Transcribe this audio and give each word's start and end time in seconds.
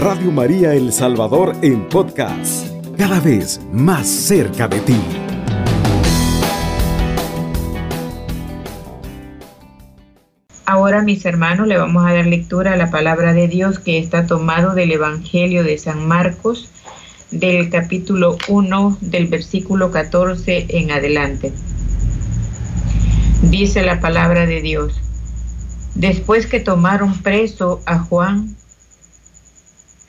Radio 0.00 0.32
María 0.32 0.72
El 0.72 0.94
Salvador 0.94 1.54
en 1.60 1.86
podcast, 1.86 2.68
cada 2.96 3.20
vez 3.20 3.60
más 3.70 4.08
cerca 4.08 4.66
de 4.66 4.80
ti. 4.80 4.96
Ahora, 10.64 11.02
mis 11.02 11.26
hermanos, 11.26 11.68
le 11.68 11.76
vamos 11.76 12.06
a 12.06 12.14
dar 12.14 12.24
lectura 12.24 12.72
a 12.72 12.76
la 12.76 12.90
palabra 12.90 13.34
de 13.34 13.46
Dios 13.46 13.78
que 13.78 13.98
está 13.98 14.26
tomado 14.26 14.74
del 14.74 14.90
Evangelio 14.90 15.64
de 15.64 15.76
San 15.76 16.08
Marcos, 16.08 16.70
del 17.30 17.68
capítulo 17.68 18.38
1, 18.48 18.96
del 19.02 19.26
versículo 19.26 19.90
14 19.90 20.64
en 20.70 20.92
adelante. 20.92 21.52
Dice 23.42 23.82
la 23.82 24.00
palabra 24.00 24.46
de 24.46 24.62
Dios. 24.62 24.98
Después 25.94 26.46
que 26.46 26.60
tomaron 26.60 27.18
preso 27.18 27.82
a 27.84 27.98
Juan, 27.98 28.56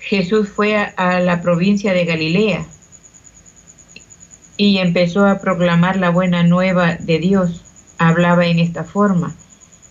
Jesús 0.02 0.50
fue 0.50 0.76
a, 0.76 1.20
la 1.20 1.42
provincia 1.42 1.94
de 1.94 2.06
Galilea 2.06 2.66
y 4.58 4.80
empezó 4.80 5.26
a 5.26 5.40
proclamar 5.40 5.98
la 5.98 6.10
buena 6.10 6.44
nueva 6.44 6.96
de 6.96 7.20
Dios. 7.20 7.64
Hablaba 7.98 8.48
en 8.48 8.60
esta 8.60 8.84
forma, 8.84 9.36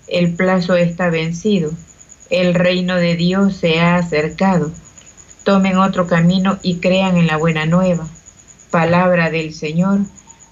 el 0.08 0.34
plazo 0.34 0.74
está 0.76 1.10
vencido, 1.10 1.70
el 2.28 2.54
reino 2.54 2.96
de 2.96 3.16
Dios 3.16 3.56
se 3.56 3.80
ha 3.80 3.96
acercado. 3.96 4.72
Tomen 5.44 5.78
otro 5.78 6.06
camino 6.06 6.58
y 6.62 6.76
crean 6.76 7.16
en 7.16 7.26
la 7.26 7.36
buena 7.36 7.66
nueva. 7.66 8.06
Palabra 8.70 9.30
del 9.30 9.54
Señor, 9.54 10.00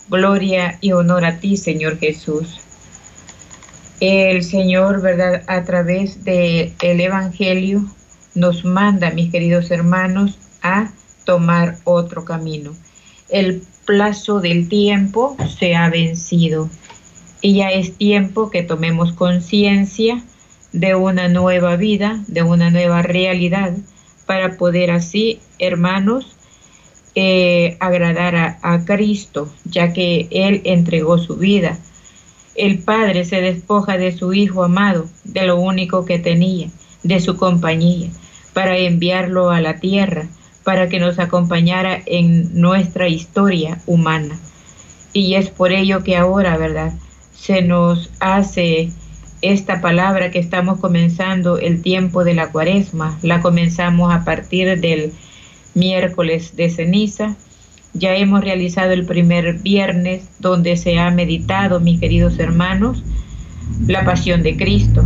gloria 0.08 0.78
y 0.80 0.92
honor 0.92 1.24
a 1.24 1.38
ti, 1.40 1.56
Señor 1.56 1.98
Jesús 1.98 2.60
el 4.00 4.44
Señor, 4.44 5.00
¿verdad? 5.00 5.42
A 5.46 5.64
través 5.64 6.24
del 6.24 6.72
el 6.80 7.00
Evangelio 7.00 7.84
nos 8.38 8.64
manda, 8.64 9.10
mis 9.10 9.30
queridos 9.30 9.70
hermanos, 9.70 10.38
a 10.62 10.90
tomar 11.24 11.78
otro 11.84 12.24
camino. 12.24 12.74
El 13.28 13.62
plazo 13.84 14.40
del 14.40 14.68
tiempo 14.68 15.36
se 15.58 15.76
ha 15.76 15.88
vencido 15.90 16.68
y 17.40 17.56
ya 17.56 17.70
es 17.70 17.96
tiempo 17.96 18.50
que 18.50 18.62
tomemos 18.62 19.12
conciencia 19.12 20.22
de 20.72 20.94
una 20.94 21.28
nueva 21.28 21.76
vida, 21.76 22.22
de 22.26 22.42
una 22.42 22.70
nueva 22.70 23.02
realidad, 23.02 23.74
para 24.26 24.56
poder 24.56 24.90
así, 24.90 25.40
hermanos, 25.58 26.36
eh, 27.14 27.76
agradar 27.80 28.36
a, 28.36 28.58
a 28.62 28.84
Cristo, 28.84 29.52
ya 29.64 29.92
que 29.92 30.28
Él 30.30 30.60
entregó 30.64 31.18
su 31.18 31.36
vida 31.36 31.78
el 32.58 32.80
padre 32.80 33.24
se 33.24 33.40
despoja 33.40 33.96
de 33.96 34.16
su 34.16 34.34
hijo 34.34 34.64
amado, 34.64 35.06
de 35.22 35.46
lo 35.46 35.60
único 35.60 36.04
que 36.04 36.18
tenía, 36.18 36.68
de 37.04 37.20
su 37.20 37.36
compañía, 37.36 38.10
para 38.58 38.76
enviarlo 38.76 39.50
a 39.50 39.60
la 39.60 39.78
tierra, 39.78 40.26
para 40.64 40.88
que 40.88 40.98
nos 40.98 41.20
acompañara 41.20 42.02
en 42.06 42.60
nuestra 42.60 43.06
historia 43.06 43.78
humana. 43.86 44.36
Y 45.12 45.34
es 45.34 45.48
por 45.48 45.70
ello 45.70 46.02
que 46.02 46.16
ahora, 46.16 46.56
¿verdad? 46.56 46.92
Se 47.36 47.62
nos 47.62 48.10
hace 48.18 48.90
esta 49.42 49.80
palabra 49.80 50.32
que 50.32 50.40
estamos 50.40 50.80
comenzando 50.80 51.58
el 51.58 51.82
tiempo 51.82 52.24
de 52.24 52.34
la 52.34 52.50
cuaresma. 52.50 53.16
La 53.22 53.42
comenzamos 53.42 54.12
a 54.12 54.24
partir 54.24 54.80
del 54.80 55.12
miércoles 55.74 56.56
de 56.56 56.68
ceniza 56.68 57.36
ya 57.94 58.16
hemos 58.16 58.42
realizado 58.42 58.90
el 58.90 59.06
primer 59.06 59.60
viernes 59.60 60.24
donde 60.40 60.76
se 60.76 60.98
ha 60.98 61.12
meditado, 61.12 61.78
mis 61.78 62.00
queridos 62.00 62.40
hermanos, 62.40 63.04
la 63.86 64.04
pasión 64.04 64.42
de 64.42 64.56
Cristo. 64.56 65.04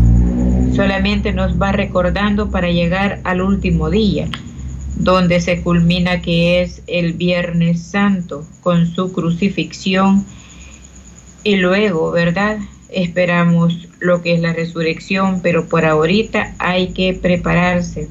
Solamente 0.75 1.33
nos 1.33 1.61
va 1.61 1.73
recordando 1.73 2.51
para 2.51 2.71
llegar 2.71 3.21
al 3.25 3.43
último 3.43 3.91
día, 3.91 4.29
donde 4.97 5.41
se 5.41 5.61
culmina 5.61 6.23
que 6.23 6.63
es 6.63 6.83
el 6.87 7.13
Viernes 7.13 7.83
Santo 7.83 8.47
con 8.63 8.87
su 8.87 9.13
crucifixión. 9.13 10.25
Y 11.45 11.57
luego, 11.57 12.11
¿verdad? 12.11 12.59
Esperamos 12.89 13.89
lo 14.01 14.23
que 14.23 14.35
es 14.35 14.41
la 14.41 14.53
resurrección, 14.53 15.41
pero 15.43 15.69
por 15.69 15.85
ahorita 15.85 16.55
hay 16.59 16.89
que 16.89 17.13
prepararse. 17.15 18.09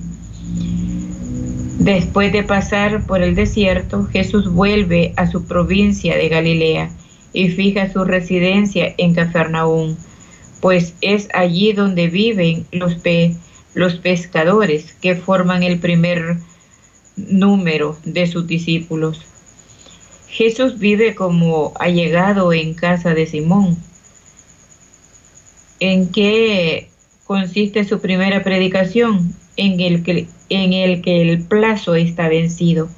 Después 1.80 2.32
de 2.32 2.44
pasar 2.44 3.08
por 3.08 3.24
el 3.24 3.34
desierto, 3.34 4.06
Jesús 4.06 4.52
vuelve 4.52 5.14
a 5.18 5.26
su 5.26 5.46
provincia 5.46 6.16
de 6.16 6.30
Galilea 6.30 6.92
y 7.34 7.50
fija 7.50 7.92
su 7.92 8.04
residencia 8.04 8.94
en 9.00 9.16
Cafarnaúm, 9.16 9.96
pues 10.62 10.94
es 11.02 11.28
allí 11.34 11.74
donde 11.74 12.08
viven 12.08 12.66
los, 12.72 12.98
los 13.74 13.96
pescadores 13.96 14.94
que 15.02 15.16
forman 15.16 15.64
el 15.64 15.80
primer 15.80 16.38
número 17.18 17.98
de 18.06 18.28
sus 18.28 18.48
discípulos. 18.48 19.26
Jesús 20.28 20.80
vive 20.80 21.16
como 21.16 21.74
ha 21.80 21.90
llegado 21.90 22.54
en 22.54 22.74
casa 22.74 23.14
de 23.14 23.26
Simón. 23.26 23.78
¿En 25.80 26.10
qué 26.12 26.90
consiste 27.26 27.84
su 27.84 28.00
primera 28.00 28.44
predicación? 28.44 29.34
En 29.58 29.80
el 29.82 30.04
que 30.04 30.28
en 30.52 30.74
el 30.74 31.02
que 31.02 31.22
el 31.22 31.44
plazo 31.44 31.96
está 31.96 32.28
vencido, 32.28 32.90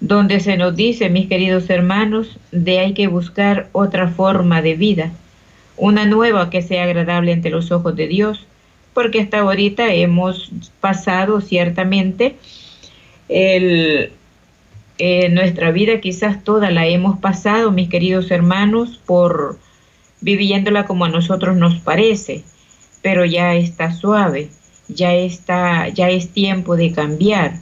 donde 0.00 0.38
se 0.38 0.56
nos 0.56 0.76
dice, 0.76 1.10
mis 1.10 1.28
queridos 1.28 1.68
hermanos, 1.68 2.38
de 2.52 2.78
hay 2.78 2.94
que 2.94 3.08
buscar 3.08 3.68
otra 3.72 4.08
forma 4.08 4.62
de 4.62 4.74
vida, 4.74 5.12
una 5.80 6.06
nueva 6.06 6.50
que 6.50 6.62
sea 6.62 6.84
agradable 6.84 7.32
ante 7.32 7.50
los 7.50 7.72
ojos 7.72 7.96
de 7.96 8.06
Dios, 8.06 8.46
porque 8.94 9.20
hasta 9.20 9.40
ahorita 9.40 9.92
hemos 9.92 10.52
pasado 10.80 11.40
ciertamente 11.40 12.36
el, 13.28 14.12
eh, 14.98 15.28
nuestra 15.30 15.70
vida, 15.70 16.00
quizás 16.00 16.44
toda 16.44 16.70
la 16.70 16.86
hemos 16.86 17.18
pasado, 17.18 17.72
mis 17.72 17.88
queridos 17.88 18.30
hermanos, 18.30 19.00
por 19.06 19.58
viviéndola 20.20 20.84
como 20.84 21.06
a 21.06 21.08
nosotros 21.08 21.56
nos 21.56 21.80
parece, 21.80 22.44
pero 23.02 23.24
ya 23.24 23.54
está 23.54 23.92
suave 23.92 24.50
ya 24.94 25.14
está, 25.14 25.88
ya 25.88 26.10
es 26.10 26.30
tiempo 26.30 26.76
de 26.76 26.92
cambiar. 26.92 27.54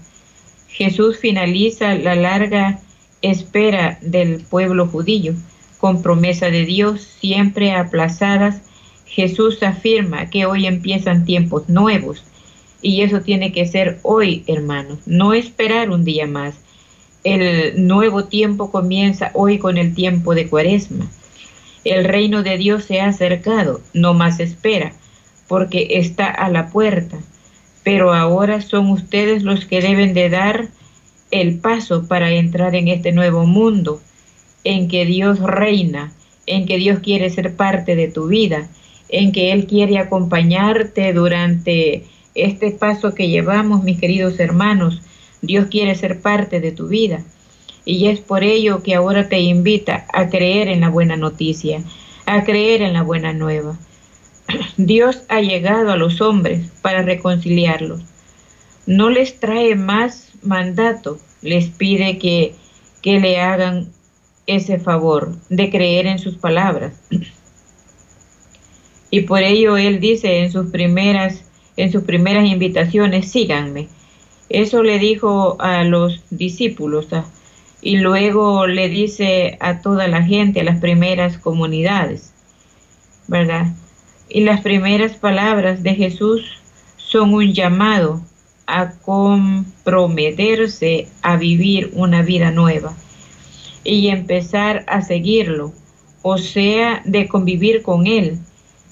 Jesús 0.68 1.18
finaliza 1.18 1.94
la 1.94 2.14
larga 2.14 2.80
espera 3.22 3.98
del 4.00 4.44
pueblo 4.44 4.86
judío 4.86 5.34
con 5.78 6.02
promesa 6.02 6.50
de 6.50 6.64
Dios 6.64 7.02
siempre 7.20 7.72
aplazadas. 7.72 8.62
Jesús 9.06 9.62
afirma 9.62 10.28
que 10.30 10.46
hoy 10.46 10.66
empiezan 10.66 11.24
tiempos 11.24 11.68
nuevos 11.68 12.24
y 12.82 13.02
eso 13.02 13.20
tiene 13.20 13.52
que 13.52 13.66
ser 13.66 13.98
hoy, 14.02 14.44
hermanos, 14.46 14.98
no 15.06 15.32
esperar 15.32 15.90
un 15.90 16.04
día 16.04 16.26
más. 16.26 16.56
El 17.24 17.86
nuevo 17.86 18.24
tiempo 18.24 18.70
comienza 18.70 19.30
hoy 19.34 19.58
con 19.58 19.78
el 19.78 19.94
tiempo 19.94 20.34
de 20.34 20.48
cuaresma. 20.48 21.06
El 21.84 22.04
reino 22.04 22.42
de 22.42 22.58
Dios 22.58 22.84
se 22.84 23.00
ha 23.00 23.06
acercado, 23.06 23.80
no 23.94 24.14
más 24.14 24.40
espera 24.40 24.92
porque 25.48 25.88
está 25.92 26.26
a 26.28 26.50
la 26.50 26.68
puerta, 26.68 27.18
pero 27.82 28.12
ahora 28.12 28.60
son 28.60 28.90
ustedes 28.90 29.42
los 29.42 29.64
que 29.64 29.80
deben 29.80 30.12
de 30.14 30.28
dar 30.28 30.68
el 31.30 31.58
paso 31.58 32.06
para 32.06 32.30
entrar 32.30 32.74
en 32.74 32.88
este 32.88 33.12
nuevo 33.12 33.46
mundo, 33.46 34.00
en 34.68 34.86
que 34.86 35.06
Dios 35.06 35.40
reina, 35.40 36.12
en 36.44 36.66
que 36.66 36.76
Dios 36.76 36.98
quiere 36.98 37.30
ser 37.30 37.56
parte 37.56 37.96
de 37.96 38.08
tu 38.08 38.26
vida, 38.26 38.68
en 39.08 39.32
que 39.32 39.52
Él 39.52 39.66
quiere 39.66 39.96
acompañarte 39.96 41.14
durante 41.14 42.04
este 42.34 42.72
paso 42.72 43.14
que 43.14 43.30
llevamos, 43.30 43.82
mis 43.82 43.98
queridos 43.98 44.38
hermanos. 44.38 45.00
Dios 45.40 45.68
quiere 45.70 45.94
ser 45.94 46.20
parte 46.20 46.60
de 46.60 46.70
tu 46.70 46.86
vida. 46.86 47.24
Y 47.86 48.08
es 48.08 48.20
por 48.20 48.44
ello 48.44 48.82
que 48.82 48.94
ahora 48.94 49.30
te 49.30 49.40
invita 49.40 50.06
a 50.12 50.28
creer 50.28 50.68
en 50.68 50.82
la 50.82 50.90
buena 50.90 51.16
noticia, 51.16 51.82
a 52.26 52.44
creer 52.44 52.82
en 52.82 52.92
la 52.92 53.02
buena 53.02 53.32
nueva. 53.32 53.78
Dios 54.76 55.22
ha 55.30 55.40
llegado 55.40 55.92
a 55.92 55.96
los 55.96 56.20
hombres 56.20 56.68
para 56.82 57.00
reconciliarlos. 57.00 58.02
No 58.84 59.08
les 59.08 59.40
trae 59.40 59.76
más 59.76 60.28
mandato, 60.42 61.18
les 61.40 61.68
pide 61.68 62.18
que, 62.18 62.54
que 63.00 63.18
le 63.18 63.40
hagan 63.40 63.88
ese 64.48 64.80
favor 64.80 65.36
de 65.50 65.70
creer 65.70 66.08
en 66.08 66.18
sus 66.18 66.36
palabras. 66.36 66.94
Y 69.10 69.20
por 69.20 69.42
ello 69.42 69.76
él 69.76 70.00
dice 70.00 70.40
en 70.40 70.50
sus 70.50 70.70
primeras 70.70 71.44
en 71.76 71.92
sus 71.92 72.02
primeras 72.02 72.46
invitaciones, 72.46 73.30
síganme. 73.30 73.86
Eso 74.48 74.82
le 74.82 74.98
dijo 74.98 75.56
a 75.60 75.84
los 75.84 76.24
discípulos 76.30 77.12
¿ah? 77.12 77.24
y 77.80 77.98
luego 77.98 78.66
le 78.66 78.88
dice 78.88 79.56
a 79.60 79.80
toda 79.80 80.08
la 80.08 80.24
gente, 80.24 80.60
a 80.60 80.64
las 80.64 80.80
primeras 80.80 81.38
comunidades, 81.38 82.32
¿verdad? 83.28 83.66
Y 84.28 84.40
las 84.40 84.62
primeras 84.62 85.14
palabras 85.14 85.84
de 85.84 85.94
Jesús 85.94 86.58
son 86.96 87.32
un 87.32 87.52
llamado 87.52 88.20
a 88.66 88.90
comprometerse 88.90 91.06
a 91.22 91.36
vivir 91.36 91.92
una 91.94 92.22
vida 92.22 92.50
nueva 92.50 92.96
y 93.88 94.08
empezar 94.08 94.84
a 94.86 95.00
seguirlo, 95.00 95.72
o 96.22 96.36
sea, 96.36 97.00
de 97.06 97.26
convivir 97.26 97.82
con 97.82 98.06
Él. 98.06 98.38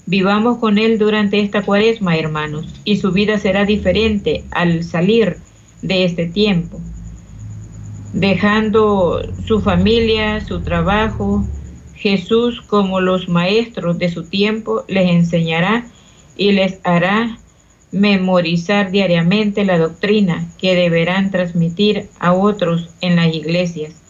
Vivamos 0.07 0.57
con 0.57 0.79
Él 0.79 0.97
durante 0.97 1.39
esta 1.39 1.61
cuaresma, 1.61 2.17
hermanos, 2.17 2.73
y 2.83 2.97
su 2.97 3.11
vida 3.11 3.37
será 3.37 3.65
diferente 3.65 4.43
al 4.51 4.83
salir 4.83 5.37
de 5.83 6.03
este 6.03 6.25
tiempo, 6.25 6.79
dejando 8.13 9.21
su 9.45 9.61
familia, 9.61 10.41
su 10.41 10.61
trabajo. 10.61 11.45
Jesús, 11.95 12.61
como 12.61 12.99
los 12.99 13.29
maestros 13.29 13.99
de 13.99 14.09
su 14.09 14.23
tiempo, 14.23 14.83
les 14.87 15.09
enseñará 15.11 15.85
y 16.37 16.53
les 16.53 16.79
hará 16.83 17.37
memorizar 17.91 18.91
diariamente 18.91 19.63
la 19.65 19.77
doctrina 19.77 20.47
que 20.57 20.75
deberán 20.75 21.31
transmitir 21.31 22.09
a 22.19 22.33
otros 22.33 22.89
en 23.01 23.15
las 23.15 23.33
iglesias. 23.33 24.06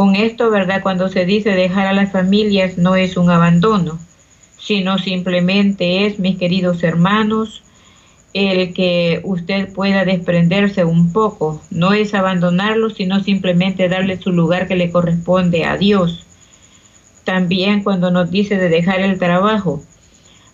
Con 0.00 0.16
esto, 0.16 0.48
¿verdad? 0.48 0.80
Cuando 0.82 1.10
se 1.10 1.26
dice 1.26 1.50
dejar 1.50 1.86
a 1.86 1.92
las 1.92 2.10
familias 2.10 2.78
no 2.78 2.96
es 2.96 3.18
un 3.18 3.28
abandono, 3.28 3.98
sino 4.56 4.96
simplemente 4.96 6.06
es, 6.06 6.18
mis 6.18 6.38
queridos 6.38 6.82
hermanos, 6.82 7.62
el 8.32 8.72
que 8.72 9.20
usted 9.24 9.70
pueda 9.74 10.06
desprenderse 10.06 10.86
un 10.86 11.12
poco. 11.12 11.60
No 11.68 11.92
es 11.92 12.14
abandonarlo, 12.14 12.88
sino 12.88 13.22
simplemente 13.22 13.90
darle 13.90 14.18
su 14.18 14.32
lugar 14.32 14.68
que 14.68 14.74
le 14.74 14.90
corresponde 14.90 15.66
a 15.66 15.76
Dios. 15.76 16.24
También 17.24 17.82
cuando 17.82 18.10
nos 18.10 18.30
dice 18.30 18.56
de 18.56 18.70
dejar 18.70 19.00
el 19.00 19.18
trabajo, 19.18 19.82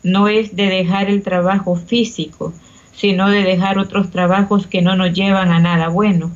no 0.03 0.27
es 0.27 0.57
de 0.57 0.67
dejar 0.67 1.09
el 1.09 1.23
trabajo 1.23 1.77
físico, 1.77 2.53
sino 2.97 3.31
de 3.31 3.45
dejar 3.45 3.79
otros 3.79 4.11
trabajos 4.11 4.67
que 4.67 4.83
no 4.83 4.97
nos 4.97 5.13
llevan 5.13 5.53
a 5.53 5.61
nada 5.61 5.87
bueno. 5.87 6.33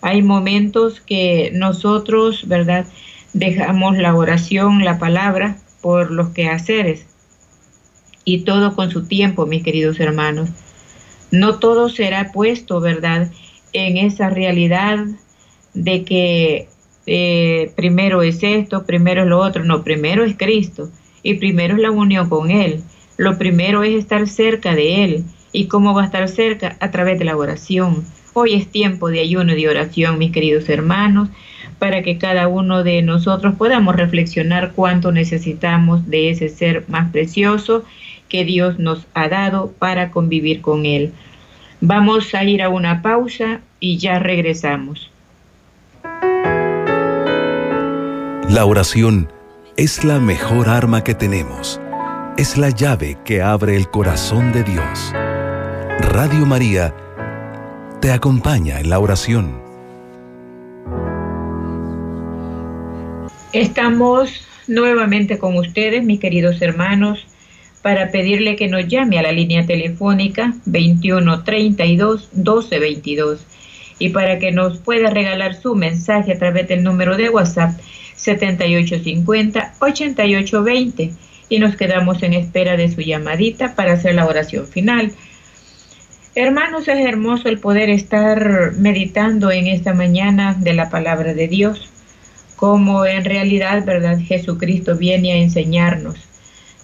Hay 0.00 0.22
momentos 0.22 1.00
que 1.00 1.50
nosotros, 1.54 2.46
¿verdad? 2.46 2.86
Dejamos 3.32 3.96
la 3.98 4.14
oración, 4.14 4.84
la 4.84 4.98
palabra, 4.98 5.56
por 5.80 6.10
los 6.10 6.30
quehaceres. 6.30 7.06
Y 8.24 8.40
todo 8.40 8.74
con 8.74 8.90
su 8.90 9.06
tiempo, 9.06 9.46
mis 9.46 9.62
queridos 9.62 9.98
hermanos. 10.00 10.50
No 11.30 11.58
todo 11.58 11.88
será 11.88 12.32
puesto, 12.32 12.80
¿verdad? 12.80 13.30
En 13.72 13.96
esa 13.96 14.30
realidad 14.30 14.98
de 15.74 16.04
que 16.04 16.68
eh, 17.06 17.72
primero 17.74 18.22
es 18.22 18.42
esto, 18.42 18.84
primero 18.84 19.22
es 19.22 19.28
lo 19.28 19.38
otro. 19.38 19.64
No, 19.64 19.82
primero 19.82 20.24
es 20.24 20.36
Cristo 20.36 20.90
y 21.22 21.34
primero 21.34 21.74
es 21.74 21.80
la 21.80 21.90
unión 21.90 22.28
con 22.28 22.50
Él. 22.50 22.82
Lo 23.16 23.38
primero 23.38 23.82
es 23.82 23.94
estar 23.94 24.28
cerca 24.28 24.74
de 24.74 25.04
Él. 25.04 25.24
¿Y 25.52 25.66
cómo 25.66 25.94
va 25.94 26.02
a 26.02 26.06
estar 26.06 26.28
cerca? 26.28 26.76
A 26.80 26.90
través 26.90 27.18
de 27.18 27.24
la 27.24 27.36
oración. 27.36 28.04
Hoy 28.40 28.54
es 28.54 28.68
tiempo 28.68 29.10
de 29.10 29.18
ayuno 29.18 29.52
y 29.52 29.62
de 29.62 29.68
oración, 29.68 30.16
mis 30.16 30.30
queridos 30.30 30.68
hermanos, 30.68 31.28
para 31.80 32.04
que 32.04 32.18
cada 32.18 32.46
uno 32.46 32.84
de 32.84 33.02
nosotros 33.02 33.56
podamos 33.56 33.96
reflexionar 33.96 34.70
cuánto 34.76 35.10
necesitamos 35.10 36.08
de 36.08 36.30
ese 36.30 36.48
ser 36.48 36.84
más 36.86 37.10
precioso 37.10 37.84
que 38.28 38.44
Dios 38.44 38.78
nos 38.78 39.08
ha 39.12 39.28
dado 39.28 39.72
para 39.80 40.12
convivir 40.12 40.60
con 40.60 40.86
Él. 40.86 41.12
Vamos 41.80 42.32
a 42.32 42.44
ir 42.44 42.62
a 42.62 42.68
una 42.68 43.02
pausa 43.02 43.60
y 43.80 43.98
ya 43.98 44.20
regresamos. 44.20 45.10
La 48.48 48.64
oración 48.64 49.32
es 49.76 50.04
la 50.04 50.20
mejor 50.20 50.68
arma 50.68 51.02
que 51.02 51.14
tenemos 51.14 51.80
es 52.38 52.56
la 52.56 52.70
llave 52.70 53.18
que 53.24 53.42
abre 53.42 53.74
el 53.74 53.90
corazón 53.90 54.52
de 54.52 54.62
Dios. 54.62 55.12
Radio 56.12 56.46
María 56.46 56.94
te 58.00 58.12
acompaña 58.12 58.80
en 58.80 58.90
la 58.90 59.00
oración. 59.00 59.60
Estamos 63.52 64.46
nuevamente 64.68 65.38
con 65.38 65.56
ustedes, 65.56 66.04
mis 66.04 66.20
queridos 66.20 66.62
hermanos, 66.62 67.26
para 67.82 68.10
pedirle 68.10 68.56
que 68.56 68.68
nos 68.68 68.86
llame 68.86 69.18
a 69.18 69.22
la 69.22 69.32
línea 69.32 69.66
telefónica 69.66 70.54
2132 70.66 72.28
1222 72.34 73.40
y 73.98 74.10
para 74.10 74.38
que 74.38 74.52
nos 74.52 74.78
pueda 74.78 75.10
regalar 75.10 75.54
su 75.54 75.74
mensaje 75.74 76.32
a 76.32 76.38
través 76.38 76.68
del 76.68 76.84
número 76.84 77.16
de 77.16 77.30
WhatsApp 77.30 77.78
7850 78.14 79.74
8820 79.80 81.12
y 81.48 81.58
nos 81.58 81.76
quedamos 81.76 82.22
en 82.22 82.34
espera 82.34 82.76
de 82.76 82.92
su 82.92 83.00
llamadita 83.00 83.74
para 83.74 83.94
hacer 83.94 84.14
la 84.14 84.26
oración 84.26 84.66
final. 84.66 85.12
Hermanos, 86.34 86.86
es 86.88 87.04
hermoso 87.04 87.48
el 87.48 87.58
poder 87.58 87.90
estar 87.90 88.72
meditando 88.76 89.50
en 89.50 89.66
esta 89.66 89.94
mañana 89.94 90.54
de 90.58 90.72
la 90.72 90.90
palabra 90.90 91.34
de 91.34 91.48
Dios, 91.48 91.90
como 92.54 93.06
en 93.06 93.24
realidad, 93.24 93.84
¿verdad? 93.84 94.18
Jesucristo 94.20 94.96
viene 94.96 95.32
a 95.32 95.36
enseñarnos 95.36 96.28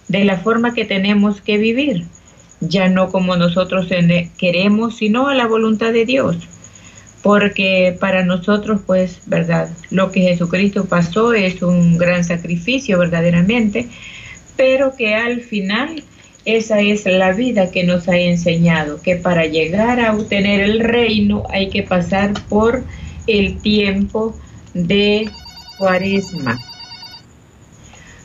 de 0.08 0.24
la 0.24 0.38
forma 0.38 0.74
que 0.74 0.84
tenemos 0.84 1.40
que 1.40 1.58
vivir, 1.58 2.04
ya 2.60 2.88
no 2.88 3.10
como 3.10 3.36
nosotros 3.36 3.88
queremos, 4.38 4.96
sino 4.96 5.28
a 5.28 5.34
la 5.34 5.46
voluntad 5.46 5.92
de 5.92 6.04
Dios. 6.04 6.36
Porque 7.22 7.96
para 7.98 8.24
nosotros, 8.24 8.82
pues, 8.86 9.20
¿verdad? 9.26 9.70
Lo 9.90 10.12
que 10.12 10.20
Jesucristo 10.20 10.84
pasó 10.84 11.32
es 11.32 11.62
un 11.62 11.96
gran 11.96 12.22
sacrificio 12.24 12.98
verdaderamente, 12.98 13.88
pero 14.56 14.94
que 14.94 15.14
al 15.14 15.40
final 15.40 16.04
esa 16.44 16.80
es 16.80 17.06
la 17.06 17.32
vida 17.32 17.70
que 17.70 17.84
nos 17.84 18.06
ha 18.08 18.18
enseñado, 18.18 19.00
que 19.00 19.16
para 19.16 19.46
llegar 19.46 20.00
a 20.00 20.14
obtener 20.14 20.60
el 20.60 20.80
reino 20.80 21.44
hay 21.50 21.70
que 21.70 21.82
pasar 21.82 22.34
por 22.48 22.84
el 23.26 23.58
tiempo 23.62 24.36
de 24.74 25.30
cuaresma. 25.78 26.60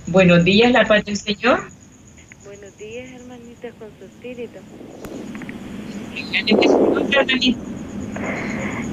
Buenos 0.07 0.43
días, 0.43 0.71
la 0.71 0.85
paz 0.85 1.05
del 1.05 1.15
Señor. 1.15 1.69
Buenos 2.43 2.77
días, 2.77 3.09
hermanita, 3.11 3.69
con 3.79 3.89
su 3.97 4.05
espíritu. 4.05 4.59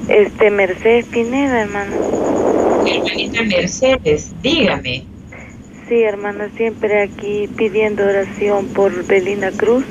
Este, 0.07 0.51
Mercedes 0.51 1.05
Pineda, 1.07 1.61
hermano. 1.63 1.95
Hermanita 2.85 3.43
Mercedes, 3.43 4.31
dígame. 4.41 5.16
Sí, 5.87 6.03
hermana, 6.03 6.49
siempre 6.57 7.01
aquí 7.01 7.47
pidiendo 7.55 8.03
oración 8.05 8.67
por 8.73 9.05
Belina 9.07 9.53
Cruz, 9.53 9.85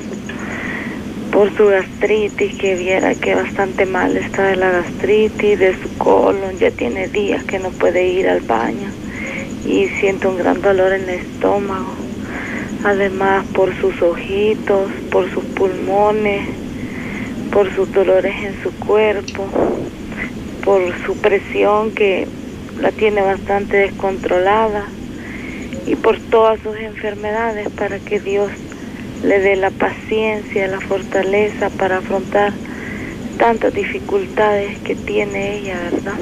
por 1.31 1.51
su 1.57 1.65
gastritis, 1.65 2.53
que 2.53 2.75
viera 2.75 3.15
que 3.15 3.33
bastante 3.33 3.87
mal 3.87 4.15
está 4.15 4.43
de 4.43 4.57
la 4.57 4.69
gastritis, 4.69 5.57
de 5.57 5.73
su 5.81 5.97
colon, 5.97 6.55
ya 6.59 6.69
tiene 6.69 7.07
días 7.07 7.43
que 7.45 7.57
no 7.57 7.71
puede 7.71 8.05
ir 8.09 8.29
al 8.29 8.41
baño 8.41 8.91
y 9.65 9.87
siente 9.99 10.27
un 10.27 10.37
gran 10.37 10.61
dolor 10.61 10.93
en 10.93 11.09
el 11.09 11.19
estómago. 11.21 11.95
Además, 12.85 13.47
por 13.55 13.73
sus 13.81 13.99
ojitos, 13.99 14.91
por 15.09 15.27
sus 15.33 15.45
pulmones, 15.45 16.47
por 17.51 17.73
sus 17.73 17.91
dolores 17.91 18.35
en 18.43 18.61
su 18.61 18.71
cuerpo, 18.85 19.47
por 20.63 20.79
su 21.07 21.17
presión 21.17 21.91
que 21.91 22.27
la 22.79 22.91
tiene 22.91 23.23
bastante 23.23 23.77
descontrolada 23.77 24.96
y 25.87 25.95
por 25.95 26.19
todas 26.19 26.59
sus 26.59 26.75
enfermedades 26.75 27.69
para 27.69 27.97
que 27.99 28.19
Dios 28.19 28.51
le 29.23 29.39
dé 29.39 29.55
la 29.55 29.71
paciencia, 29.71 30.67
la 30.67 30.81
fortaleza 30.81 31.69
para 31.69 31.97
afrontar 31.97 32.53
tantas 33.37 33.73
dificultades 33.73 34.77
que 34.79 34.95
tiene 34.95 35.59
ella, 35.59 35.79
¿verdad? 35.91 36.19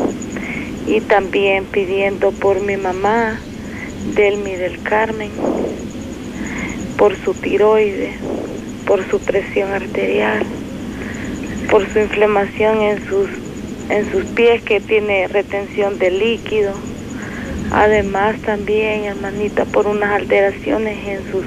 Y 0.87 1.01
también 1.01 1.65
pidiendo 1.65 2.31
por 2.31 2.61
mi 2.61 2.77
mamá, 2.77 3.39
Delmi 4.15 4.55
del 4.55 4.81
Carmen, 4.83 5.31
por 6.97 7.17
su 7.23 7.33
tiroides, 7.33 8.13
por 8.85 9.03
su 9.09 9.19
presión 9.19 9.73
arterial, 9.73 10.45
por 11.71 11.91
su 11.91 11.99
inflamación 11.99 12.81
en 12.81 13.09
sus, 13.09 13.29
en 13.89 14.11
sus 14.11 14.25
pies 14.25 14.61
que 14.61 14.79
tiene 14.79 15.27
retención 15.27 15.97
de 15.97 16.11
líquido 16.11 16.73
Además 17.75 18.41
también, 18.41 19.03
hermanita, 19.03 19.65
por 19.65 19.85
unas 19.85 20.09
alteraciones 20.21 20.97
en 21.05 21.29
sus 21.29 21.43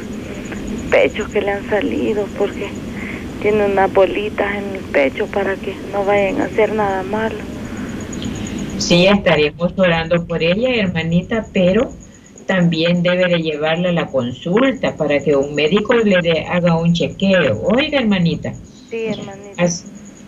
pechos 0.91 1.27
que 1.31 1.41
le 1.41 1.53
han 1.53 1.71
salido, 1.71 2.27
porque 2.37 2.69
tiene 3.41 3.65
unas 3.65 3.91
bolitas 3.95 4.55
en 4.55 4.77
el 4.77 4.83
pecho 4.93 5.27
para 5.29 5.57
que 5.57 5.75
no 5.91 6.05
vayan 6.05 6.43
a 6.43 6.45
hacer 6.45 6.75
nada 6.75 7.03
malo. 7.03 7.39
Sí, 8.77 9.07
estaremos 9.07 9.73
orando 9.79 10.27
por 10.27 10.43
ella, 10.43 10.69
hermanita, 10.75 11.47
pero 11.51 11.91
también 12.47 13.03
debe 13.03 13.27
de 13.27 13.39
llevarla 13.39 13.89
a 13.89 13.93
la 13.93 14.07
consulta 14.09 14.97
para 14.97 15.21
que 15.21 15.35
un 15.35 15.55
médico 15.55 15.95
le 15.95 16.45
haga 16.47 16.77
un 16.77 16.93
chequeo. 16.93 17.63
Oiga, 17.75 18.01
hermanita. 18.01 18.53
Sí, 18.91 19.07
hermanita. 19.07 19.65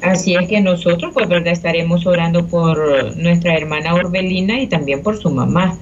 Así, 0.00 0.34
es 0.34 0.48
que 0.48 0.62
nosotros, 0.62 1.12
pues, 1.12 1.28
verdad, 1.28 1.52
estaremos 1.52 2.06
orando 2.06 2.46
por 2.46 3.14
nuestra 3.18 3.54
hermana 3.54 3.94
Orbelina 3.94 4.58
y 4.58 4.66
también 4.66 5.02
por 5.02 5.20
su 5.20 5.30
mamá. 5.30 5.76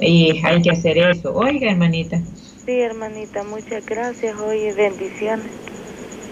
Y 0.00 0.40
hay 0.44 0.62
que 0.62 0.70
hacer 0.70 0.98
eso. 0.98 1.34
Oiga, 1.34 1.70
hermanita. 1.70 2.20
Sí, 2.64 2.80
hermanita, 2.80 3.44
muchas 3.44 3.84
gracias. 3.86 4.38
Oye, 4.38 4.72
bendiciones. 4.72 5.46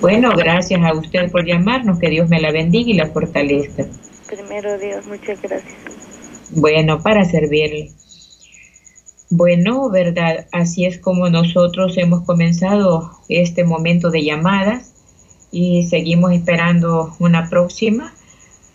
Bueno, 0.00 0.30
gracias 0.37 0.80
a 0.82 0.92
usted 0.92 1.30
por 1.30 1.46
llamarnos. 1.46 1.99
Que 1.99 2.11
Dios 2.11 2.28
me 2.28 2.40
la 2.40 2.52
bendiga 2.52 2.90
y 2.90 2.94
la 2.94 3.06
fortalezca. 3.06 3.87
Primero 4.28 4.78
Dios, 4.78 5.06
muchas 5.06 5.40
gracias. 5.40 5.75
Bueno, 6.50 7.02
para 7.02 7.25
servirle. 7.25 7.90
Bueno, 9.30 9.90
verdad, 9.90 10.46
así 10.52 10.85
es 10.85 10.99
como 10.99 11.28
nosotros 11.28 11.96
hemos 11.96 12.23
comenzado 12.23 13.11
este 13.28 13.64
momento 13.64 14.11
de 14.11 14.25
llamadas 14.25 14.92
y 15.50 15.85
seguimos 15.85 16.32
esperando 16.32 17.16
una 17.18 17.49
próxima 17.50 18.12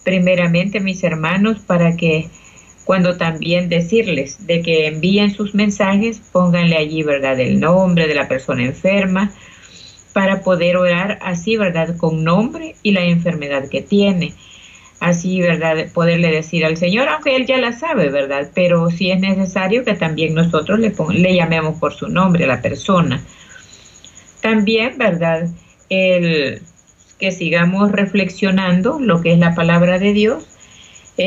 primeramente 0.04 0.80
mis 0.80 1.04
hermanos 1.04 1.60
para 1.60 1.96
que 1.96 2.30
cuando 2.86 3.18
también 3.18 3.70
decirles 3.70 4.46
de 4.48 4.62
que 4.62 4.88
envíen 4.88 5.34
sus 5.34 5.54
mensajes, 5.54 6.22
pónganle 6.32 6.78
allí, 6.78 7.04
¿verdad?, 7.04 7.40
el 7.40 7.60
nombre 7.60 8.08
de 8.08 8.16
la 8.16 8.28
persona 8.28 8.64
enferma 8.64 9.32
para 10.14 10.42
poder 10.42 10.78
orar 10.78 11.20
así, 11.22 11.58
¿verdad?, 11.58 11.96
con 11.98 12.24
nombre 12.24 12.76
y 12.84 12.92
la 12.92 13.04
enfermedad 13.06 13.70
que 13.70 13.82
tiene. 13.82 14.34
Así, 15.00 15.42
¿verdad?, 15.42 15.88
poderle 15.94 16.32
decir 16.32 16.66
al 16.66 16.78
Señor, 16.78 17.08
aunque 17.08 17.36
Él 17.36 17.46
ya 17.46 17.58
la 17.58 17.72
sabe, 17.72 18.10
¿verdad? 18.10 18.50
Pero 18.54 18.90
si 18.90 19.12
es 19.12 19.20
necesario 19.20 19.84
que 19.84 19.94
también 19.94 20.34
nosotros 20.34 20.80
le, 20.80 20.94
le 21.14 21.36
llamemos 21.36 21.80
por 21.80 21.94
su 21.94 22.08
nombre 22.08 22.44
a 22.44 22.48
la 22.48 22.62
persona. 22.62 23.24
También, 24.42 24.98
¿verdad?, 24.98 25.48
el 25.90 26.62
que 27.20 27.32
sigamos 27.32 27.92
reflexionando 27.92 29.00
lo 29.00 29.22
que 29.22 29.34
es 29.34 29.40
la 29.40 29.54
palabra 29.54 30.00
de 30.00 30.14
Dios 30.14 30.51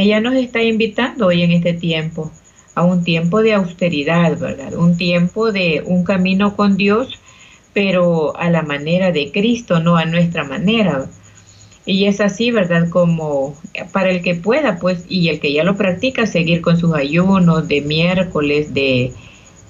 ella 0.00 0.20
nos 0.20 0.34
está 0.34 0.62
invitando 0.62 1.26
hoy 1.26 1.42
en 1.42 1.52
este 1.52 1.72
tiempo 1.72 2.30
a 2.74 2.82
un 2.82 3.04
tiempo 3.04 3.42
de 3.42 3.54
austeridad, 3.54 4.38
¿verdad? 4.38 4.74
Un 4.74 4.96
tiempo 4.96 5.52
de 5.52 5.82
un 5.86 6.04
camino 6.04 6.56
con 6.56 6.76
Dios, 6.76 7.20
pero 7.72 8.36
a 8.36 8.50
la 8.50 8.62
manera 8.62 9.12
de 9.12 9.30
Cristo, 9.30 9.80
no 9.80 9.96
a 9.96 10.04
nuestra 10.04 10.44
manera. 10.44 11.06
Y 11.86 12.06
es 12.06 12.20
así, 12.20 12.50
¿verdad? 12.50 12.88
Como 12.88 13.56
para 13.92 14.10
el 14.10 14.22
que 14.22 14.34
pueda, 14.34 14.78
pues, 14.78 15.04
y 15.08 15.28
el 15.28 15.38
que 15.38 15.52
ya 15.52 15.64
lo 15.64 15.76
practica, 15.76 16.26
seguir 16.26 16.62
con 16.62 16.78
sus 16.78 16.94
ayunos 16.94 17.68
de 17.68 17.80
miércoles, 17.82 18.74
de, 18.74 19.12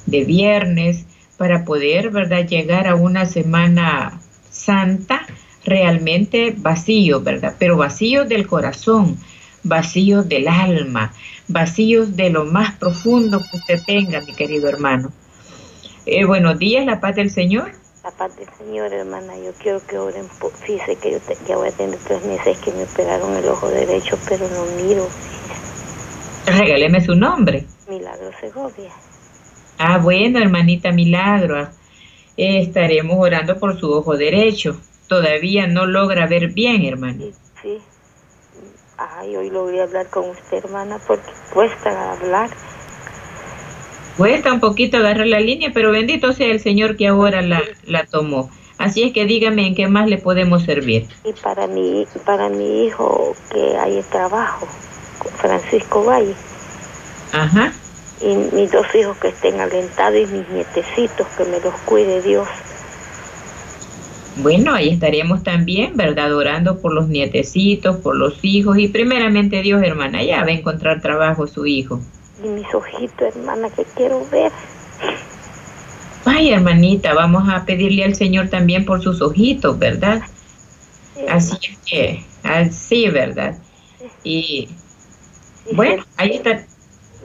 de 0.07 0.25
viernes, 0.25 1.07
para 1.37 1.65
poder, 1.65 2.11
¿verdad? 2.11 2.47
Llegar 2.47 2.87
a 2.87 2.95
una 2.95 3.27
semana 3.27 4.21
santa 4.51 5.27
realmente 5.65 6.55
vacío, 6.57 7.21
¿verdad? 7.21 7.57
Pero 7.59 7.77
vacío 7.77 8.25
del 8.25 8.47
corazón, 8.47 9.19
vacíos 9.65 10.29
del 10.29 10.47
alma, 10.47 11.13
vacíos 11.49 12.17
de 12.17 12.31
lo 12.31 12.45
más 12.45 12.75
profundo 12.77 13.41
que 13.41 13.57
usted 13.57 13.81
tenga, 13.85 14.21
mi 14.21 14.35
querido 14.35 14.69
hermano. 14.69 15.11
Eh, 16.07 16.25
buenos 16.27 16.59
días, 16.59 16.85
la 16.85 17.01
paz 17.01 17.17
del 17.17 17.31
Señor. 17.31 17.73
La 18.05 18.11
paz 18.11 18.37
del 18.37 18.49
Señor, 18.59 18.93
hermana, 18.93 19.33
yo 19.39 19.53
quiero 19.61 19.81
que 19.87 19.99
oren, 19.99 20.27
por, 20.39 20.53
fíjese 20.53 20.97
que 20.97 21.13
yo 21.13 21.19
ya 21.49 21.57
voy 21.57 21.69
a 21.69 21.73
tener 21.73 21.99
tres 22.07 22.25
meses 22.27 22.59
que 22.59 22.71
me 22.73 22.85
pegaron 22.85 23.35
el 23.35 23.49
ojo 23.49 23.69
derecho, 23.69 24.19
pero 24.29 24.47
no 24.51 24.83
miro. 24.83 25.09
Regáleme 26.47 27.03
su 27.03 27.15
nombre. 27.15 27.65
Milagro 27.89 28.31
Segovia. 28.39 28.91
Ah, 29.79 29.97
bueno, 29.97 30.39
hermanita 30.39 30.93
Milagro, 30.93 31.69
estaremos 32.37 33.17
orando 33.19 33.59
por 33.59 33.81
su 33.81 33.91
ojo 33.91 34.17
derecho. 34.17 34.79
Todavía 35.09 35.67
no 35.67 35.87
logra 35.87 36.27
ver 36.27 36.49
bien, 36.49 36.85
hermano. 36.85 37.25
sí. 37.63 37.79
Ay, 38.97 39.37
hoy 39.37 39.51
lo 39.51 39.65
voy 39.65 39.79
a 39.81 39.85
hablar 39.85 40.07
con 40.09 40.31
usted, 40.31 40.59
hermana, 40.59 41.01
porque 41.07 41.31
cuesta 41.53 42.13
hablar. 42.13 42.51
Cuesta 44.17 44.53
un 44.53 44.61
poquito 44.61 44.99
agarrar 44.99 45.27
la 45.27 45.41
línea, 45.41 45.71
pero 45.75 45.91
bendito 45.91 46.33
sea 46.33 46.47
el 46.49 46.61
Señor 46.61 46.97
que 46.97 47.09
ahora 47.09 47.43
la, 47.43 47.61
la 47.85 48.05
tomó. 48.07 48.51
Así 48.79 49.03
es 49.03 49.13
que 49.13 49.25
dígame 49.25 49.67
en 49.67 49.75
qué 49.75 49.89
más 49.89 50.09
le 50.09 50.19
podemos 50.19 50.63
servir. 50.63 51.09
Y 51.25 51.33
para 51.33 51.67
mi, 51.67 52.07
para 52.25 52.49
mi 52.49 52.87
hijo 52.87 53.35
que 53.51 53.77
hay 53.77 54.01
trabajo, 54.11 54.69
Francisco 55.39 56.05
Valle. 56.05 56.35
Ajá. 57.33 57.73
Y 58.21 58.37
mis 58.37 58.71
dos 58.71 58.87
hijos 58.95 59.17
que 59.19 59.29
estén 59.29 59.61
alentados 59.61 60.19
y 60.19 60.27
mis 60.27 60.49
nietecitos, 60.51 61.27
que 61.37 61.45
me 61.45 61.59
los 61.61 61.75
cuide 61.85 62.23
Dios. 62.23 62.49
Bueno, 64.37 64.75
ahí 64.75 64.89
estaríamos 64.89 65.45
también, 65.45 65.97
¿verdad? 65.97 66.35
Orando 66.35 66.81
por 66.81 66.93
los 66.93 67.09
nietecitos, 67.09 67.99
por 67.99 68.17
los 68.17 68.45
hijos 68.45 68.79
y 68.79 68.89
primeramente 68.89 69.63
Dios, 69.63 69.83
hermana, 69.83 70.23
ya 70.25 70.41
va 70.41 70.49
a 70.49 70.53
encontrar 70.53 71.01
trabajo 71.01 71.47
su 71.47 71.67
hijo. 71.67 72.01
Y 72.43 72.49
mis 72.49 72.67
ojitos, 72.75 73.37
hermana, 73.37 73.71
que 73.71 73.85
quiero 73.95 74.27
ver. 74.31 74.51
Ay, 76.25 76.53
hermanita, 76.53 77.15
vamos 77.15 77.49
a 77.49 77.65
pedirle 77.65 78.05
al 78.05 78.17
Señor 78.17 78.49
también 78.49 78.85
por 78.85 79.03
sus 79.03 79.21
ojitos, 79.21 79.79
¿verdad? 79.79 80.23
así 81.29 81.57
que, 81.87 82.25
así, 82.43 83.09
¿verdad? 83.09 83.57
Y 84.25 84.69
bueno, 85.73 86.05
ahí 86.17 86.37
está. 86.37 86.65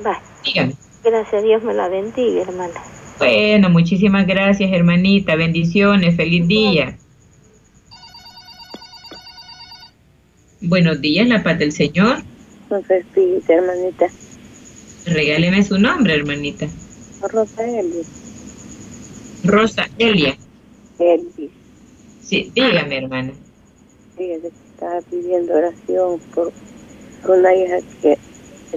Va. 0.05 0.21
Dígame. 0.43 0.75
Gracias 1.03 1.33
a 1.33 1.41
Dios 1.41 1.63
me 1.63 1.73
la 1.73 1.87
bendiga, 1.87 2.41
hermana. 2.41 2.73
Bueno, 3.19 3.69
muchísimas 3.69 4.25
gracias, 4.25 4.71
hermanita. 4.71 5.35
Bendiciones. 5.35 6.15
Feliz 6.15 6.47
día. 6.47 6.97
Buenos 10.61 11.01
días, 11.01 11.27
la 11.27 11.43
paz 11.43 11.59
del 11.59 11.73
Señor. 11.73 12.23
Rosa 12.69 12.95
Espíritu, 12.95 13.51
hermanita. 13.51 14.07
Regáleme 15.05 15.63
su 15.63 15.77
nombre, 15.77 16.15
hermanita. 16.15 16.67
Rosa 17.21 17.63
Elia. 17.65 18.03
Rosa 19.43 19.89
Elia. 19.97 20.37
Elia. 20.97 21.49
Sí, 22.21 22.51
dígame, 22.55 22.97
hermana. 22.97 23.33
Fíjate 24.17 24.41
que 24.41 24.71
estaba 24.73 25.01
pidiendo 25.01 25.55
oración 25.55 26.19
por, 26.33 26.53
una 27.27 27.53
hija 27.53 27.79
que 28.01 28.17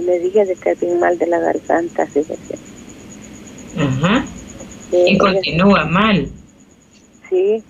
me 0.00 0.18
dije 0.18 0.46
de 0.46 0.54
estar 0.54 0.76
bien 0.78 0.98
mal 0.98 1.16
de 1.16 1.26
la 1.28 1.38
garganta, 1.38 2.06
fíjate. 2.06 2.61
Ajá. 3.76 4.24
y 4.92 5.16
continúa 5.18 5.84
mal. 5.86 6.28
Sí, 7.28 7.62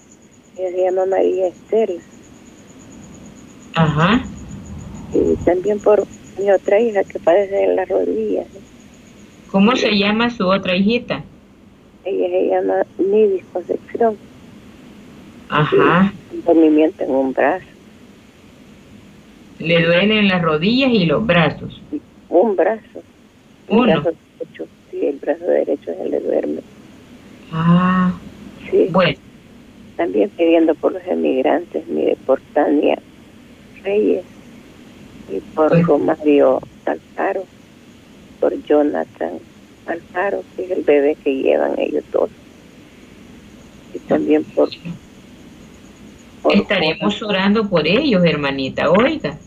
ella 0.57 0.71
se 0.71 0.85
llama 0.85 1.07
María 1.07 1.47
Estela. 1.49 2.01
Ajá. 3.75 4.25
Y 5.15 5.37
también 5.45 5.79
por 5.79 6.05
mi 6.39 6.51
otra 6.51 6.81
hija 6.81 7.05
que 7.05 7.19
padece 7.19 7.65
en 7.65 7.77
las 7.77 7.89
rodillas. 7.89 8.47
¿Cómo 9.51 9.77
se 9.77 9.97
llama 9.97 10.31
su 10.31 10.47
otra 10.47 10.75
hijita? 10.75 11.23
Ella 12.05 12.29
se 12.29 12.47
llama 12.49 12.75
Nidis 12.99 13.45
Concepción. 13.53 14.17
Ajá. 15.49 16.13
Un 16.33 16.43
movimiento 16.45 17.05
en 17.05 17.11
un 17.11 17.33
brazo. 17.33 17.67
¿Le 19.59 19.85
duelen 19.85 20.29
las 20.29 20.43
rodillas 20.43 20.91
y 20.91 21.07
los 21.07 21.25
brazos? 21.25 21.81
Un 22.29 22.57
brazo. 22.57 23.03
Uno 23.69 24.03
el 25.01 25.19
brazo 25.19 25.45
derecho 25.45 25.93
se 25.95 26.09
le 26.09 26.21
duerme. 26.21 26.61
Ah, 27.53 28.13
sí. 28.71 28.89
Bueno. 28.91 29.19
También 29.97 30.31
pidiendo 30.31 30.75
por 30.75 30.93
los 30.93 31.07
emigrantes, 31.07 31.87
mire, 31.87 32.17
por 32.27 32.41
Tania 32.55 32.99
Reyes 33.85 34.25
y 35.31 35.41
por 35.55 35.71
Romario 35.83 36.61
Alfaro, 36.87 37.45
por 38.41 38.55
Jonathan 38.65 39.39
Alfaro, 39.87 40.43
que 40.57 40.65
es 40.65 40.71
el 40.71 40.83
bebé 40.83 41.17
que 41.23 41.35
llevan 41.35 41.79
ellos 41.79 42.05
dos. 42.13 42.31
Y 43.95 43.99
también 44.01 44.45
por... 44.45 44.71
Estaremos 46.51 47.23
orando 47.23 47.69
por 47.69 47.87
ellos, 47.87 48.25
hermanita, 48.25 48.91
oiga. 48.91 49.39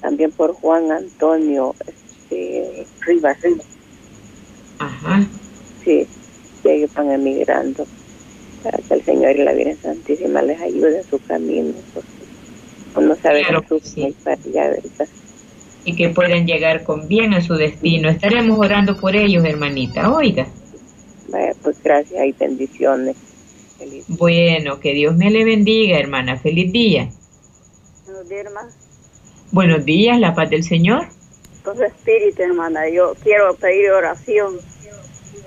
También 0.00 0.32
por 0.32 0.54
Juan 0.54 0.90
Antonio 0.90 1.74
este, 1.86 2.86
Rivas. 3.00 3.38
Ajá. 4.78 5.26
Sí, 5.84 6.06
que 6.62 6.74
ellos 6.74 6.92
van 6.94 7.10
emigrando. 7.10 7.86
Para 8.62 8.78
que 8.78 8.94
el 8.94 9.02
Señor 9.04 9.36
y 9.36 9.44
la 9.44 9.52
Virgen 9.52 9.78
Santísima 9.80 10.42
les 10.42 10.60
ayude 10.60 10.98
en 10.98 11.04
su 11.04 11.20
camino. 11.24 11.72
Porque 11.94 12.08
uno 12.96 13.16
sabe 13.22 13.42
claro 13.44 13.62
que 13.62 13.80
sí. 13.80 14.14
Y 15.84 15.94
que 15.94 16.08
puedan 16.10 16.46
llegar 16.46 16.82
con 16.84 17.08
bien 17.08 17.34
a 17.34 17.40
su 17.40 17.54
destino. 17.54 18.08
Estaremos 18.08 18.58
orando 18.58 18.98
por 18.98 19.16
ellos, 19.16 19.44
hermanita. 19.44 20.12
Oiga. 20.12 20.48
Vaya, 21.28 21.54
pues 21.62 21.82
gracias 21.82 22.26
y 22.26 22.32
bendiciones. 22.32 23.16
Bueno, 24.08 24.80
que 24.80 24.92
Dios 24.92 25.16
me 25.16 25.30
le 25.30 25.44
bendiga, 25.44 25.98
hermana. 25.98 26.36
Feliz 26.36 26.72
día. 26.72 27.10
Buenos 28.06 28.28
días, 28.28 28.46
hermana. 28.46 28.70
Buenos 29.52 29.84
días, 29.84 30.18
la 30.18 30.34
paz 30.34 30.50
del 30.50 30.64
Señor. 30.64 31.08
Espíritu, 31.72 32.42
hermana, 32.42 32.88
yo 32.88 33.14
quiero 33.22 33.54
pedir 33.54 33.90
oración. 33.90 34.56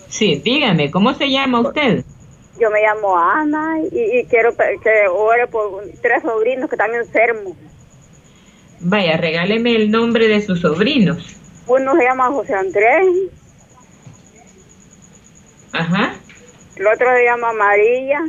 Sí, 0.08 0.42
dígame, 0.44 0.92
¿cómo 0.92 1.14
se 1.14 1.30
llama 1.30 1.62
usted? 1.62 2.04
Yo 2.60 2.70
me 2.70 2.82
llamo 2.82 3.18
Ana 3.18 3.80
y, 3.92 4.26
quiero 4.26 4.56
que 4.56 5.08
ore 5.10 5.48
por 5.48 5.84
tres 6.02 6.22
sobrinos 6.22 6.70
que 6.70 6.76
están 6.76 6.94
enfermos. 6.94 7.54
Vaya, 8.82 9.18
regáleme 9.18 9.76
el 9.76 9.90
nombre 9.90 10.28
de 10.28 10.42
sus 10.42 10.60
sobrinos. 10.60 11.38
Uno 11.68 11.96
se 11.96 12.04
llama 12.04 12.28
José 12.28 12.54
Andrés. 12.54 13.08
Ajá. 15.72 16.16
El 16.76 16.88
otro 16.88 17.08
se 17.16 17.24
llama 17.24 17.54
María. 17.54 18.20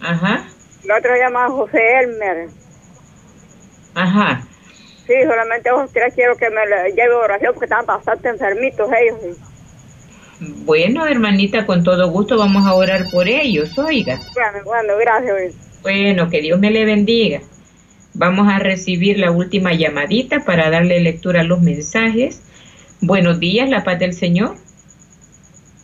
Ajá. 0.00 0.44
El 0.84 0.90
otro 0.92 1.12
se 1.12 1.18
llama 1.18 1.48
José 1.48 1.80
Elmer. 2.02 2.48
Ajá. 3.94 4.42
Sí, 5.10 5.16
solamente 5.26 5.72
vos 5.72 5.90
tres 5.92 6.14
quiero 6.14 6.36
que 6.36 6.48
me 6.50 6.60
lleve 6.94 7.12
oración 7.14 7.52
porque 7.52 7.64
están 7.64 7.84
bastante 7.84 8.28
enfermitos 8.28 8.88
ellos. 8.96 9.36
Bueno, 10.38 11.04
hermanita, 11.04 11.66
con 11.66 11.82
todo 11.82 12.12
gusto 12.12 12.38
vamos 12.38 12.64
a 12.64 12.74
orar 12.74 13.02
por 13.10 13.26
ellos, 13.26 13.76
oiga. 13.76 14.20
Bueno, 14.34 14.64
bueno, 14.64 14.96
gracias. 15.00 15.54
Bueno, 15.82 16.30
que 16.30 16.40
Dios 16.40 16.60
me 16.60 16.70
le 16.70 16.84
bendiga. 16.84 17.40
Vamos 18.14 18.46
a 18.52 18.60
recibir 18.60 19.18
la 19.18 19.32
última 19.32 19.72
llamadita 19.72 20.44
para 20.44 20.70
darle 20.70 21.00
lectura 21.00 21.40
a 21.40 21.44
los 21.44 21.60
mensajes. 21.60 22.40
Buenos 23.00 23.40
días, 23.40 23.68
la 23.68 23.82
paz 23.82 23.98
del 23.98 24.12
Señor. 24.12 24.54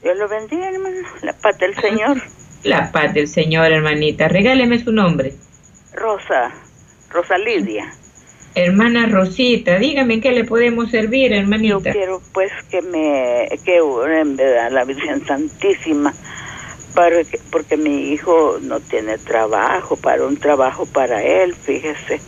Dios 0.05 0.17
lo 0.19 0.29
bendiga, 0.29 0.71
hermano. 0.71 0.99
La 1.23 1.33
paz 1.33 1.59
del 1.59 1.75
Señor. 1.75 2.23
La 2.63 2.93
paz 2.93 3.13
del 3.13 3.27
Señor, 3.27 3.73
hermanita. 3.73 4.29
Regáleme 4.29 4.79
su 4.79 4.93
nombre. 4.93 5.35
Rosa, 5.95 6.53
Rosa 7.11 7.39
Lidia. 7.39 7.93
Hermana 8.57 9.05
Rosita, 9.05 9.79
dígame 9.79 10.15
en 10.15 10.21
qué 10.23 10.33
le 10.33 10.45
podemos 10.45 10.91
servir, 10.91 11.31
hermanita. 11.35 11.91
Yo 11.91 11.93
quiero 11.93 12.23
pues 12.33 12.51
que 12.71 12.81
me, 12.81 13.47
que 13.65 13.77
en 13.77 14.35
verdad 14.35 14.73
la 14.73 14.85
Virgen 14.85 15.27
Santísima, 15.27 16.15
para 16.95 17.23
que, 17.25 17.39
porque 17.51 17.77
mi 17.77 18.13
hijo 18.13 18.59
no 18.63 18.81
tiene 18.81 19.19
trabajo, 19.19 19.97
para 19.97 20.25
un 20.25 20.39
trabajo 20.39 20.87
para 20.87 21.23
él, 21.23 21.55
fíjese. 21.55 22.19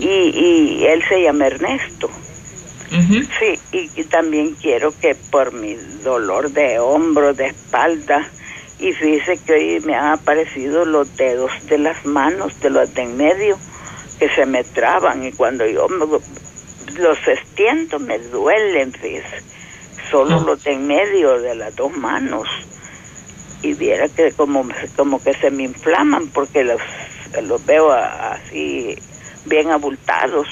y, 0.00 0.06
y 0.06 0.86
él 0.86 1.04
se 1.06 1.22
llama 1.22 1.48
Ernesto. 1.48 2.10
Sí, 2.90 3.58
y, 3.72 4.04
también 4.04 4.54
quiero 4.54 4.94
que 4.98 5.14
por 5.14 5.52
mi 5.52 5.74
dolor 6.02 6.50
de 6.50 6.78
hombro, 6.78 7.34
de 7.34 7.48
espalda, 7.48 8.26
y 8.78 8.92
fíjese 8.92 9.36
que 9.44 9.52
hoy 9.52 9.80
me 9.84 9.94
han 9.94 10.12
aparecido 10.12 10.86
los 10.86 11.14
dedos 11.16 11.52
de 11.68 11.76
las 11.76 12.06
manos, 12.06 12.58
de 12.60 12.70
los 12.70 12.94
de 12.94 13.02
en 13.02 13.16
medio, 13.18 13.58
que 14.18 14.28
se 14.30 14.46
me 14.46 14.64
traban 14.64 15.24
y 15.24 15.32
cuando 15.32 15.66
yo 15.66 15.86
los 16.96 17.18
extiendo 17.28 17.98
me 17.98 18.18
duelen, 18.18 18.92
fíjese. 18.92 19.42
Solo 20.10 20.36
ah. 20.36 20.42
los 20.44 20.64
de 20.64 20.72
en 20.72 20.86
medio 20.86 21.40
de 21.40 21.54
las 21.54 21.74
dos 21.76 21.96
manos. 21.96 22.48
Y 23.62 23.74
viera 23.74 24.08
que 24.08 24.32
como, 24.32 24.66
como 24.96 25.22
que 25.22 25.34
se 25.34 25.50
me 25.50 25.64
inflaman 25.64 26.28
porque 26.28 26.64
los, 26.64 26.80
los 27.42 27.64
veo 27.66 27.92
así 27.92 28.96
bien 29.46 29.70
abultados. 29.70 30.46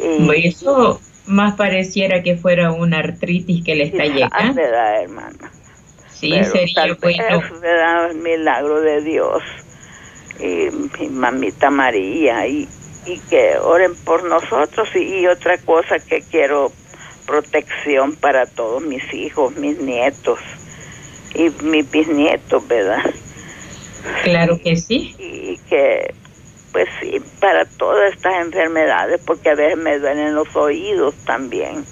Y, 0.00 0.46
eso 0.48 1.00
más 1.26 1.54
pareciera 1.54 2.22
que 2.22 2.36
fuera 2.36 2.72
una 2.72 2.98
artritis 2.98 3.64
que 3.64 3.74
le 3.74 3.84
está 3.84 4.04
llegando. 4.04 4.54
verdad, 4.54 5.02
hermana. 5.02 5.52
Sí, 6.10 6.32
sería 6.44 6.96
bueno. 7.00 7.42
Es 8.08 8.14
milagro 8.16 8.80
de 8.80 9.02
Dios 9.02 9.42
y 10.38 10.68
mi 10.98 11.08
mamita 11.08 11.70
María 11.70 12.46
y, 12.46 12.68
y 13.06 13.18
que 13.18 13.58
oren 13.58 13.94
por 14.04 14.24
nosotros 14.24 14.88
y, 14.94 15.26
otra 15.26 15.58
cosa 15.58 15.98
que 15.98 16.22
quiero 16.22 16.72
protección 17.26 18.16
para 18.16 18.46
todos 18.46 18.82
mis 18.82 19.02
hijos, 19.14 19.54
mis 19.56 19.78
nietos 19.78 20.38
y 21.34 21.50
mis 21.64 21.90
bisnietos, 21.90 22.66
¿verdad? 22.68 23.02
Claro 24.24 24.58
que 24.62 24.76
sí. 24.76 25.14
Y 25.18 25.58
que, 25.68 26.12
pues 26.72 26.88
sí, 27.00 27.20
para 27.40 27.64
todas 27.64 28.12
estas 28.12 28.44
enfermedades, 28.44 29.20
porque 29.24 29.50
a 29.50 29.54
veces 29.54 29.78
me 29.78 29.98
duelen 29.98 30.34
los 30.34 30.54
oídos 30.56 31.14
también. 31.24 31.84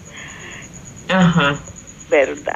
Ajá. 1.08 1.56
¿Verdad? 2.08 2.54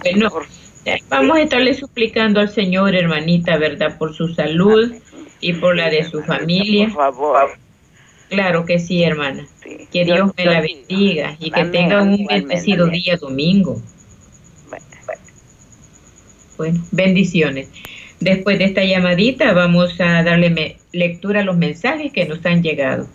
vamos 1.09 1.39
a 1.39 1.43
estarle 1.43 1.75
suplicando 1.75 2.41
al 2.41 2.51
Señor, 2.51 2.95
hermanita, 2.95 3.57
¿verdad? 3.57 3.97
Por 3.97 4.15
su 4.15 4.35
salud 4.35 4.93
y 5.45 5.53
por 5.53 5.77
la 5.77 5.91
de 5.91 6.09
su 6.11 6.23
familia. 6.23 6.87
Por 6.87 6.95
favor. 6.95 7.51
Claro 8.31 8.65
que 8.65 8.79
sí, 8.79 9.03
hermana. 9.03 9.47
Que 9.93 10.05
Dios 10.07 10.31
me 10.37 10.47
la 10.47 10.63
bendiga 10.63 11.37
y 11.39 11.51
que 11.51 11.65
tenga 11.67 12.03
un 12.03 12.25
bendecido 12.25 12.87
día 12.87 13.17
domingo. 13.17 13.81
Bueno, 16.57 16.83
bendiciones. 16.93 17.69
Después 18.21 18.59
de 18.59 18.65
esta 18.65 18.83
llamadita 18.85 19.53
vamos 19.53 20.01
a 20.01 20.23
darle 20.23 20.79
lectura 20.93 21.41
a 21.41 21.45
los 21.45 21.59
mensajes 21.59 22.11
que 22.11 22.25
nos 22.25 22.47
han 22.47 22.63
llegado. 22.63 23.07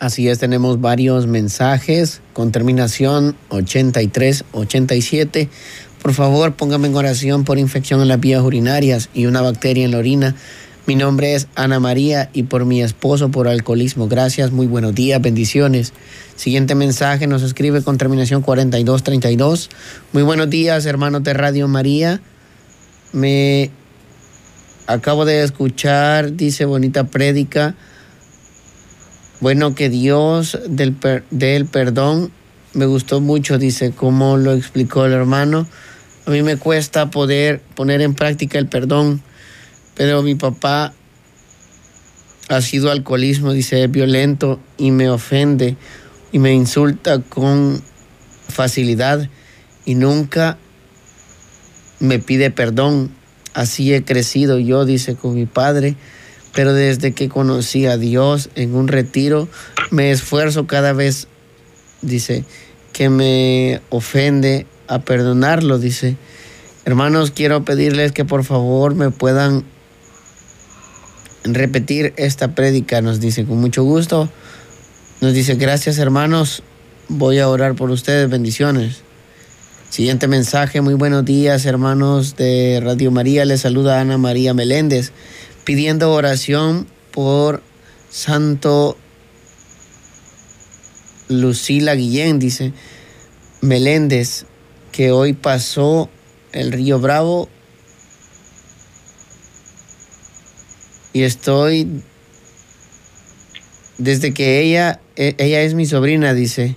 Así 0.00 0.28
es, 0.28 0.40
tenemos 0.40 0.80
varios 0.80 1.28
mensajes 1.28 2.22
con 2.32 2.50
terminación 2.50 3.36
83-87. 3.50 5.48
Por 6.02 6.12
favor, 6.12 6.54
póngame 6.54 6.88
en 6.88 6.96
oración 6.96 7.44
por 7.44 7.58
infección 7.58 8.00
en 8.02 8.08
las 8.08 8.18
vías 8.18 8.42
urinarias 8.42 9.10
y 9.14 9.26
una 9.26 9.42
bacteria 9.42 9.84
en 9.84 9.92
la 9.92 9.98
orina 9.98 10.34
mi 10.86 10.94
nombre 10.94 11.34
es 11.34 11.48
Ana 11.56 11.80
María 11.80 12.30
y 12.32 12.44
por 12.44 12.64
mi 12.64 12.80
esposo 12.80 13.30
por 13.30 13.48
alcoholismo. 13.48 14.06
Gracias, 14.06 14.52
muy 14.52 14.68
buenos 14.68 14.94
días, 14.94 15.20
bendiciones. 15.20 15.92
Siguiente 16.36 16.76
mensaje 16.76 17.26
nos 17.26 17.42
escribe 17.42 17.82
con 17.82 17.98
terminación 17.98 18.42
4232. 18.42 19.68
Muy 20.12 20.22
buenos 20.22 20.48
días, 20.48 20.86
hermanos 20.86 21.24
de 21.24 21.34
Radio 21.34 21.66
María. 21.66 22.20
Me 23.12 23.70
acabo 24.86 25.24
de 25.24 25.42
escuchar, 25.42 26.36
dice 26.36 26.66
bonita 26.66 27.04
prédica. 27.04 27.74
Bueno, 29.40 29.74
que 29.74 29.90
Dios 29.90 30.56
del, 30.68 30.96
del 31.30 31.66
perdón 31.66 32.30
me 32.74 32.86
gustó 32.86 33.20
mucho, 33.20 33.58
dice, 33.58 33.90
como 33.90 34.36
lo 34.36 34.52
explicó 34.52 35.04
el 35.04 35.12
hermano. 35.12 35.66
A 36.26 36.30
mí 36.30 36.42
me 36.42 36.56
cuesta 36.56 37.10
poder 37.10 37.60
poner 37.74 38.02
en 38.02 38.14
práctica 38.14 38.58
el 38.58 38.68
perdón 38.68 39.20
pero 39.96 40.22
mi 40.22 40.34
papá 40.34 40.92
ha 42.48 42.60
sido 42.60 42.90
alcoholismo, 42.90 43.52
dice, 43.52 43.82
es 43.82 43.90
violento 43.90 44.60
y 44.78 44.92
me 44.92 45.10
ofende 45.10 45.76
y 46.30 46.38
me 46.38 46.52
insulta 46.52 47.20
con 47.20 47.82
facilidad 48.48 49.28
y 49.84 49.94
nunca 49.94 50.58
me 51.98 52.18
pide 52.18 52.50
perdón. 52.50 53.10
Así 53.54 53.94
he 53.94 54.04
crecido 54.04 54.58
yo, 54.58 54.84
dice, 54.84 55.16
con 55.16 55.34
mi 55.34 55.46
padre, 55.46 55.96
pero 56.54 56.74
desde 56.74 57.12
que 57.12 57.28
conocí 57.30 57.86
a 57.86 57.96
Dios 57.96 58.50
en 58.54 58.74
un 58.74 58.88
retiro, 58.88 59.48
me 59.90 60.10
esfuerzo 60.10 60.66
cada 60.66 60.92
vez, 60.92 61.26
dice, 62.02 62.44
que 62.92 63.08
me 63.08 63.80
ofende 63.88 64.66
a 64.88 65.00
perdonarlo, 65.00 65.78
dice. 65.78 66.16
Hermanos, 66.84 67.30
quiero 67.30 67.64
pedirles 67.64 68.12
que 68.12 68.24
por 68.24 68.44
favor 68.44 68.94
me 68.94 69.10
puedan 69.10 69.64
repetir 71.54 72.12
esta 72.16 72.54
prédica, 72.54 73.00
nos 73.02 73.20
dice 73.20 73.44
con 73.44 73.58
mucho 73.58 73.84
gusto. 73.84 74.28
Nos 75.20 75.34
dice, 75.34 75.54
gracias 75.54 75.98
hermanos, 75.98 76.62
voy 77.08 77.38
a 77.38 77.48
orar 77.48 77.74
por 77.74 77.90
ustedes, 77.90 78.28
bendiciones. 78.28 79.02
Siguiente 79.88 80.28
mensaje, 80.28 80.80
muy 80.80 80.94
buenos 80.94 81.24
días 81.24 81.64
hermanos 81.64 82.36
de 82.36 82.80
Radio 82.82 83.10
María, 83.10 83.44
les 83.44 83.62
saluda 83.62 84.00
Ana 84.00 84.18
María 84.18 84.52
Meléndez, 84.52 85.12
pidiendo 85.64 86.12
oración 86.12 86.86
por 87.12 87.62
Santo 88.10 88.96
Lucila 91.28 91.94
Guillén, 91.94 92.38
dice 92.38 92.72
Meléndez, 93.62 94.44
que 94.92 95.12
hoy 95.12 95.32
pasó 95.32 96.10
el 96.52 96.72
río 96.72 96.98
Bravo 96.98 97.48
y 101.16 101.22
estoy 101.22 101.88
desde 103.96 104.34
que 104.34 104.60
ella, 104.60 105.00
e, 105.16 105.34
ella 105.38 105.62
es 105.62 105.72
mi 105.72 105.86
sobrina, 105.86 106.34
dice, 106.34 106.76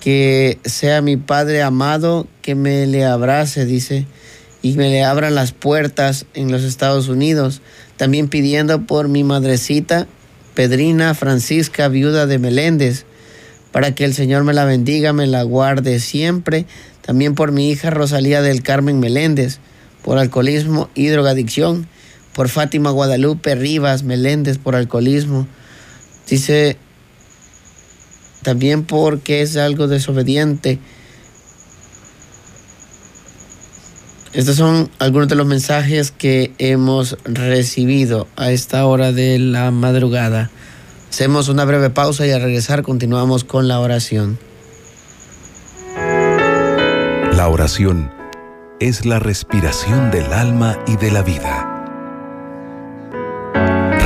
que 0.00 0.58
sea 0.64 1.02
mi 1.02 1.18
padre 1.18 1.60
amado, 1.60 2.26
que 2.40 2.54
me 2.54 2.86
le 2.86 3.04
abrace, 3.04 3.66
dice, 3.66 4.06
y 4.62 4.72
me 4.76 4.88
le 4.88 5.04
abran 5.04 5.34
las 5.34 5.52
puertas 5.52 6.24
en 6.32 6.50
los 6.50 6.62
Estados 6.62 7.08
Unidos. 7.08 7.60
También 7.98 8.28
pidiendo 8.28 8.86
por 8.86 9.08
mi 9.08 9.24
madrecita, 9.24 10.06
Pedrina 10.54 11.12
Francisca, 11.12 11.88
viuda 11.88 12.26
de 12.26 12.38
Meléndez, 12.38 13.04
para 13.72 13.94
que 13.94 14.06
el 14.06 14.14
Señor 14.14 14.44
me 14.44 14.54
la 14.54 14.64
bendiga, 14.64 15.12
me 15.12 15.26
la 15.26 15.42
guarde 15.42 16.00
siempre. 16.00 16.64
También 17.02 17.34
por 17.34 17.52
mi 17.52 17.68
hija 17.68 17.90
Rosalía 17.90 18.40
del 18.40 18.62
Carmen 18.62 19.00
Meléndez, 19.00 19.58
por 20.02 20.16
alcoholismo 20.16 20.88
y 20.94 21.08
drogadicción 21.08 21.91
por 22.34 22.48
Fátima 22.48 22.90
Guadalupe 22.90 23.54
Rivas 23.54 24.02
Meléndez 24.02 24.58
por 24.58 24.74
alcoholismo. 24.74 25.46
Dice 26.28 26.76
también 28.42 28.84
porque 28.84 29.42
es 29.42 29.56
algo 29.56 29.86
desobediente. 29.86 30.78
Estos 34.32 34.56
son 34.56 34.90
algunos 34.98 35.28
de 35.28 35.34
los 35.34 35.46
mensajes 35.46 36.10
que 36.10 36.52
hemos 36.58 37.18
recibido 37.24 38.26
a 38.36 38.50
esta 38.50 38.86
hora 38.86 39.12
de 39.12 39.38
la 39.38 39.70
madrugada. 39.70 40.50
Hacemos 41.10 41.48
una 41.48 41.66
breve 41.66 41.90
pausa 41.90 42.26
y 42.26 42.30
al 42.30 42.40
regresar 42.40 42.82
continuamos 42.82 43.44
con 43.44 43.68
la 43.68 43.78
oración. 43.78 44.38
La 47.36 47.48
oración 47.48 48.10
es 48.80 49.04
la 49.04 49.18
respiración 49.18 50.10
del 50.10 50.32
alma 50.32 50.78
y 50.86 50.96
de 50.96 51.10
la 51.10 51.22
vida. 51.22 51.71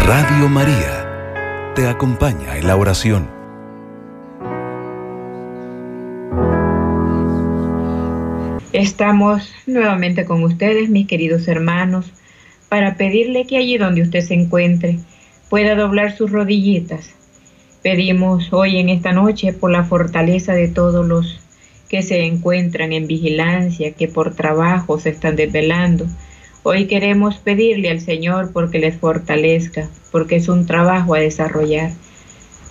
Radio 0.07 0.49
María 0.49 1.73
te 1.75 1.89
acompaña 1.89 2.57
en 2.57 2.69
la 2.69 2.77
oración. 2.77 3.29
Estamos 8.73 9.53
nuevamente 9.67 10.25
con 10.25 10.45
ustedes, 10.45 10.89
mis 10.91 11.09
queridos 11.09 11.49
hermanos, 11.49 12.13
para 12.69 12.95
pedirle 12.95 13.49
que 13.49 13.57
allí 13.57 13.79
donde 13.79 14.03
usted 14.03 14.21
se 14.21 14.35
encuentre, 14.35 15.01
pueda 15.51 15.75
doblar 15.75 16.17
sus 16.17 16.31
rodillitas. 16.31 17.11
Pedimos 17.83 18.53
hoy 18.53 18.79
en 18.79 18.91
esta 18.91 19.11
noche 19.11 19.53
por 19.53 19.73
la 19.73 19.83
fortaleza 19.83 20.53
de 20.53 20.69
todos 20.69 21.05
los 21.05 21.41
que 21.89 22.03
se 22.03 22.23
encuentran 22.27 22.93
en 22.93 23.09
vigilancia, 23.09 23.91
que 23.91 24.07
por 24.07 24.37
trabajo 24.37 25.01
se 25.01 25.09
están 25.11 25.35
desvelando. 25.35 26.07
Hoy 26.69 26.87
queremos 26.87 27.37
pedirle 27.37 27.91
al 27.91 28.01
Señor 28.01 28.51
porque 28.53 28.81
les 28.81 28.97
fortalezca, 28.97 29.89
porque 30.11 30.35
es 30.35 30.49
un 30.49 30.67
trabajo 30.67 31.15
a 31.15 31.21
desarrollar. 31.21 31.93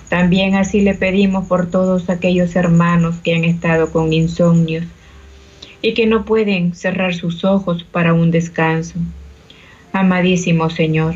También 0.09 0.55
así 0.55 0.81
le 0.81 0.95
pedimos 0.95 1.47
por 1.47 1.71
todos 1.71 2.09
aquellos 2.09 2.57
hermanos 2.57 3.15
que 3.23 3.33
han 3.33 3.45
estado 3.45 3.93
con 3.93 4.11
insomnios 4.11 4.83
y 5.81 5.93
que 5.93 6.07
no 6.07 6.25
pueden 6.25 6.75
cerrar 6.75 7.15
sus 7.15 7.45
ojos 7.45 7.85
para 7.85 8.13
un 8.13 8.31
descanso. 8.31 8.99
Amadísimo 9.93 10.69
Señor, 10.69 11.15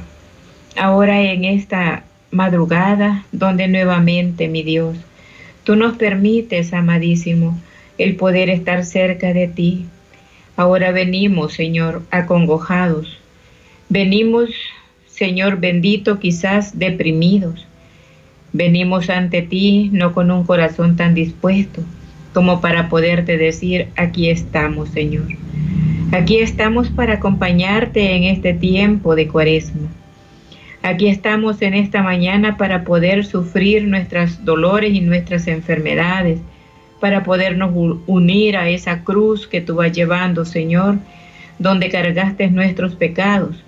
ahora 0.78 1.22
en 1.22 1.44
esta 1.44 2.06
madrugada 2.32 3.26
donde 3.34 3.68
nuevamente, 3.68 4.48
mi 4.48 4.63
Dios, 4.63 4.96
tú 5.65 5.76
nos 5.76 5.98
permites, 5.98 6.72
amadísimo, 6.72 7.60
el 7.98 8.15
poder 8.15 8.50
estar 8.50 8.86
cerca 8.86 9.34
de 9.34 9.50
ti. 9.50 9.86
Ahora 10.60 10.91
venimos, 10.91 11.54
Señor, 11.54 12.02
acongojados. 12.12 13.17
Venimos, 13.88 14.50
Señor 15.08 15.62
bendito, 15.62 16.19
quizás 16.19 16.78
deprimidos. 16.78 17.65
Venimos 18.52 19.10
ante 19.10 19.41
ti 19.41 19.89
no 19.93 20.12
con 20.13 20.32
un 20.32 20.43
corazón 20.43 20.98
tan 20.98 21.13
dispuesto 21.13 21.82
como 22.34 22.60
para 22.60 22.89
poderte 22.89 23.38
decir, 23.38 23.88
aquí 23.95 24.30
estamos, 24.30 24.89
Señor. 24.89 25.28
Aquí 26.12 26.39
estamos 26.39 26.89
para 26.89 27.13
acompañarte 27.13 28.17
en 28.17 28.26
este 28.26 28.54
tiempo 28.54 29.15
de 29.15 29.30
cuaresma. 29.30 29.88
Aquí 30.84 31.08
estamos 31.08 31.62
en 31.62 31.74
esta 31.74 32.04
mañana 32.04 32.58
para 32.58 32.84
poder 32.84 33.24
sufrir 33.24 33.88
nuestros 33.88 34.43
dolores 34.43 34.93
y 34.93 35.00
nuestras 35.00 35.48
enfermedades 35.48 36.41
para 36.99 37.23
podernos 37.23 37.71
unir 38.07 38.57
a 38.57 38.69
esa 38.69 39.03
cruz 39.03 39.47
que 39.47 39.62
tú 39.62 39.75
vas 39.75 39.91
llevando, 39.91 40.45
Señor, 40.45 40.97
donde 41.57 41.89
cargaste 41.89 42.49
nuestros 42.49 42.95
pecados. 42.95 43.63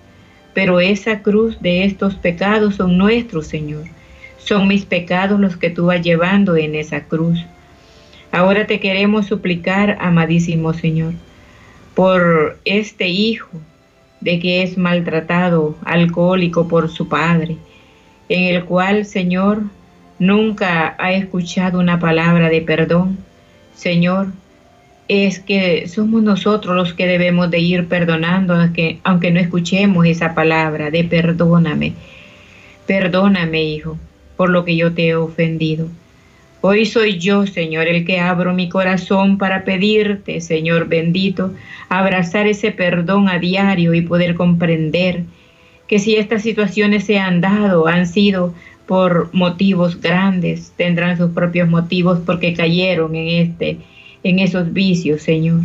Pero 0.53 0.79
esa 0.79 1.21
cruz 1.21 1.59
de 1.61 1.85
estos 1.85 2.15
pecados 2.15 2.75
son 2.75 2.97
nuestros, 2.97 3.47
Señor. 3.47 3.83
Son 4.37 4.67
mis 4.67 4.85
pecados 4.85 5.39
los 5.39 5.55
que 5.55 5.69
tú 5.69 5.85
vas 5.85 6.01
llevando 6.01 6.57
en 6.57 6.75
esa 6.75 7.05
cruz. 7.05 7.45
Ahora 8.31 8.65
te 8.65 8.79
queremos 8.79 9.27
suplicar, 9.27 9.97
amadísimo 9.99 10.73
Señor, 10.73 11.13
por 11.95 12.59
este 12.65 13.07
hijo 13.07 13.49
de 14.21 14.39
que 14.39 14.63
es 14.63 14.77
maltratado, 14.77 15.75
alcohólico 15.83 16.67
por 16.67 16.89
su 16.89 17.09
padre, 17.09 17.57
en 18.29 18.55
el 18.55 18.63
cual, 18.63 19.05
Señor, 19.05 19.63
nunca 20.21 20.95
ha 20.99 21.13
escuchado 21.13 21.79
una 21.79 21.99
palabra 21.99 22.47
de 22.49 22.61
perdón, 22.61 23.17
Señor, 23.73 24.27
es 25.07 25.39
que 25.39 25.87
somos 25.87 26.21
nosotros 26.21 26.75
los 26.75 26.93
que 26.93 27.07
debemos 27.07 27.49
de 27.49 27.57
ir 27.57 27.87
perdonando, 27.87 28.53
aunque, 28.53 28.99
aunque 29.03 29.31
no 29.31 29.39
escuchemos 29.39 30.05
esa 30.05 30.35
palabra 30.35 30.91
de 30.91 31.05
perdóname. 31.05 31.93
Perdóname, 32.85 33.63
hijo, 33.63 33.97
por 34.37 34.51
lo 34.51 34.63
que 34.63 34.75
yo 34.75 34.93
te 34.93 35.07
he 35.07 35.15
ofendido. 35.15 35.87
Hoy 36.61 36.85
soy 36.85 37.17
yo, 37.17 37.47
Señor, 37.47 37.87
el 37.87 38.05
que 38.05 38.19
abro 38.19 38.53
mi 38.53 38.69
corazón 38.69 39.39
para 39.39 39.63
pedirte, 39.63 40.39
Señor 40.39 40.87
bendito, 40.87 41.51
abrazar 41.89 42.45
ese 42.45 42.71
perdón 42.71 43.27
a 43.27 43.39
diario 43.39 43.95
y 43.95 44.01
poder 44.01 44.35
comprender 44.35 45.23
que 45.87 45.97
si 45.97 46.15
estas 46.15 46.43
situaciones 46.43 47.05
se 47.05 47.17
han 47.17 47.41
dado, 47.41 47.87
han 47.87 48.05
sido 48.07 48.53
por 48.87 49.33
motivos 49.33 49.99
grandes, 49.99 50.73
tendrán 50.75 51.17
sus 51.17 51.31
propios 51.31 51.69
motivos 51.69 52.19
porque 52.25 52.53
cayeron 52.53 53.15
en 53.15 53.47
este 53.47 53.77
en 54.23 54.39
esos 54.39 54.71
vicios, 54.71 55.21
Señor. 55.21 55.61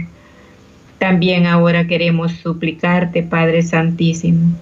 También 0.98 1.46
ahora 1.46 1.86
queremos 1.86 2.32
suplicarte, 2.32 3.22
Padre 3.22 3.62
Santísimo, 3.62 4.56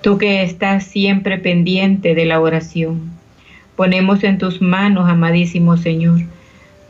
tú 0.00 0.16
que 0.16 0.42
estás 0.42 0.84
siempre 0.84 1.38
pendiente 1.38 2.14
de 2.14 2.24
la 2.24 2.40
oración. 2.40 3.10
Ponemos 3.74 4.22
en 4.22 4.38
tus 4.38 4.60
manos, 4.62 5.08
amadísimo 5.08 5.76
Señor, 5.76 6.20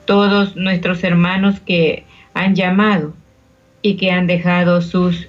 todos 0.05 0.57
nuestros 0.57 1.03
hermanos 1.05 1.61
que 1.61 2.05
han 2.35 2.55
llamado 2.55 3.14
y 3.81 3.96
que 3.96 4.11
han 4.11 4.27
dejado 4.27 4.83
sus 4.83 5.29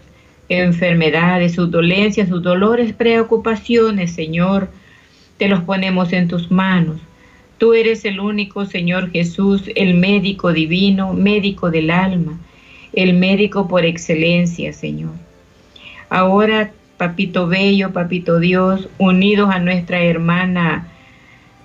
enfermedades, 0.50 1.54
sus 1.54 1.72
dolencias, 1.72 2.30
sus 2.30 2.44
dolores, 2.44 2.94
preocupaciones, 2.94 4.12
Señor, 4.12 4.70
te 5.38 5.48
los 5.48 5.62
ponemos 5.62 6.14
en 6.14 6.28
tus 6.28 6.52
manos. 6.52 7.00
Tú 7.58 7.74
eres 7.74 8.06
el 8.06 8.20
único, 8.20 8.66
Señor 8.66 9.12
Jesús, 9.12 9.70
el 9.76 9.94
médico 9.94 10.52
divino, 10.54 11.14
médico 11.14 11.72
del 11.72 11.92
alma, 11.92 12.38
el 12.94 13.14
médico 13.14 13.68
por 13.68 13.86
excelencia, 13.86 14.74
Señor. 14.74 15.12
Ahora, 16.10 16.72
Papito 16.98 17.48
Bello, 17.48 17.92
Papito 17.92 18.40
Dios, 18.40 18.90
unidos 18.98 19.50
a 19.52 19.60
nuestra 19.60 20.02
hermana, 20.04 20.88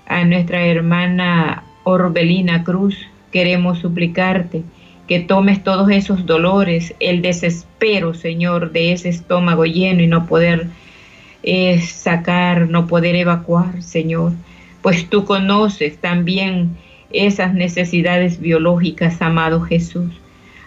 a 0.07 0.25
nuestra 0.25 0.65
hermana 0.65 1.65
Orbelina 1.85 2.65
Cruz, 2.65 2.97
queremos 3.31 3.79
suplicarte 3.79 4.63
que 5.07 5.21
tomes 5.21 5.65
todos 5.65 5.91
esos 5.91 6.27
dolores, 6.27 6.95
el 7.01 7.23
desespero, 7.23 8.15
Señor, 8.15 8.73
de 8.73 8.93
ese 8.93 9.09
estómago 9.09 9.65
lleno 9.65 10.03
y 10.03 10.07
no 10.07 10.27
poder 10.27 10.69
es 11.43 11.91
sacar, 11.91 12.69
no 12.69 12.87
poder 12.87 13.15
evacuar, 13.17 13.83
Señor, 13.83 14.33
pues 14.83 15.09
tú 15.09 15.25
conoces 15.25 15.99
también 15.99 16.77
esas 17.11 17.55
necesidades 17.55 18.41
biológicas, 18.41 19.23
amado 19.23 19.61
Jesús. 19.61 20.13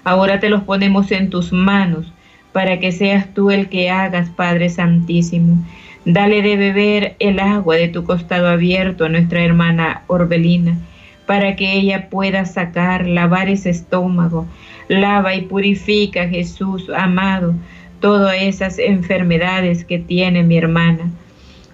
Ahora 0.04 0.40
te 0.40 0.50
los 0.50 0.64
ponemos 0.64 1.12
en 1.12 1.30
tus 1.30 1.54
manos 1.54 2.12
para 2.52 2.80
que 2.80 2.92
seas 2.92 3.34
tú 3.34 3.52
el 3.52 3.70
que 3.70 3.90
hagas, 3.90 4.30
Padre 4.30 4.70
Santísimo. 4.70 5.64
Dale 6.06 6.42
de 6.42 6.58
beber 6.58 7.16
el 7.20 7.40
agua 7.40 7.76
de 7.76 7.88
tu 7.88 8.04
costado 8.04 8.48
abierto 8.48 9.06
a 9.06 9.10
nuestra 9.10 9.44
hermana 9.44 10.04
Orbelina, 10.08 10.78
para 11.28 11.56
que 11.56 11.74
ella 11.74 12.10
pueda 12.10 12.46
sacar, 12.46 13.08
lavar 13.08 13.50
ese 13.50 13.70
estómago. 13.70 14.48
Lava 14.88 15.36
y 15.36 15.44
purifica, 15.44 16.28
Jesús 16.28 16.90
amado, 16.90 17.54
todas 18.02 18.36
esas 18.42 18.80
enfermedades 18.80 19.86
que 19.86 20.00
tiene 20.00 20.44
mi 20.44 20.58
hermana. 20.58 21.10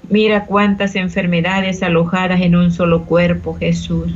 Mira 0.09 0.45
cuántas 0.45 0.95
enfermedades 0.95 1.81
alojadas 1.81 2.41
en 2.41 2.55
un 2.55 2.71
solo 2.71 3.05
cuerpo, 3.05 3.55
Jesús. 3.55 4.13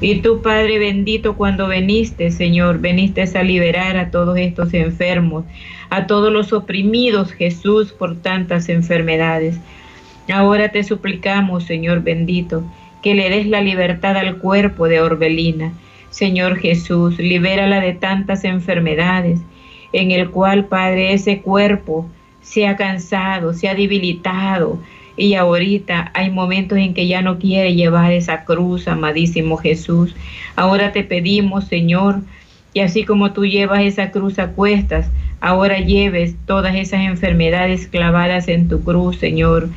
Y 0.00 0.20
tú, 0.20 0.42
Padre 0.42 0.78
bendito, 0.78 1.36
cuando 1.36 1.66
veniste, 1.66 2.30
Señor, 2.30 2.78
veniste 2.78 3.22
a 3.22 3.42
liberar 3.42 3.96
a 3.96 4.10
todos 4.10 4.38
estos 4.38 4.72
enfermos, 4.72 5.44
a 5.90 6.06
todos 6.06 6.32
los 6.32 6.52
oprimidos, 6.52 7.32
Jesús, 7.32 7.92
por 7.92 8.16
tantas 8.16 8.68
enfermedades. 8.68 9.58
Ahora 10.32 10.68
te 10.68 10.84
suplicamos, 10.84 11.64
Señor 11.64 12.02
bendito, 12.02 12.62
que 13.02 13.14
le 13.14 13.28
des 13.28 13.46
la 13.46 13.60
libertad 13.60 14.16
al 14.16 14.36
cuerpo 14.38 14.86
de 14.86 15.00
Orbelina. 15.00 15.72
Señor 16.10 16.58
Jesús, 16.58 17.18
libérala 17.18 17.80
de 17.80 17.94
tantas 17.94 18.44
enfermedades 18.44 19.40
en 19.92 20.10
el 20.10 20.30
cual, 20.30 20.66
Padre, 20.66 21.12
ese 21.12 21.40
cuerpo 21.40 22.08
se 22.42 22.66
ha 22.66 22.76
cansado, 22.76 23.52
se 23.54 23.68
ha 23.68 23.74
debilitado. 23.74 24.78
Y 25.16 25.34
ahorita 25.34 26.12
hay 26.14 26.30
momentos 26.30 26.78
en 26.78 26.94
que 26.94 27.08
ya 27.08 27.22
no 27.22 27.38
quiere 27.38 27.74
llevar 27.74 28.12
esa 28.12 28.44
cruz, 28.44 28.86
amadísimo 28.86 29.56
Jesús. 29.56 30.14
Ahora 30.54 30.92
te 30.92 31.02
pedimos, 31.02 31.64
Señor, 31.64 32.20
y 32.72 32.80
así 32.80 33.04
como 33.04 33.32
tú 33.32 33.44
llevas 33.44 33.82
esa 33.82 34.10
cruz 34.10 34.38
a 34.38 34.52
cuestas, 34.52 35.10
ahora 35.40 35.80
lleves 35.80 36.36
todas 36.46 36.76
esas 36.76 37.00
enfermedades 37.00 37.88
clavadas 37.88 38.46
en 38.48 38.68
tu 38.68 38.82
cruz, 38.84 39.18
Señor. 39.18 39.70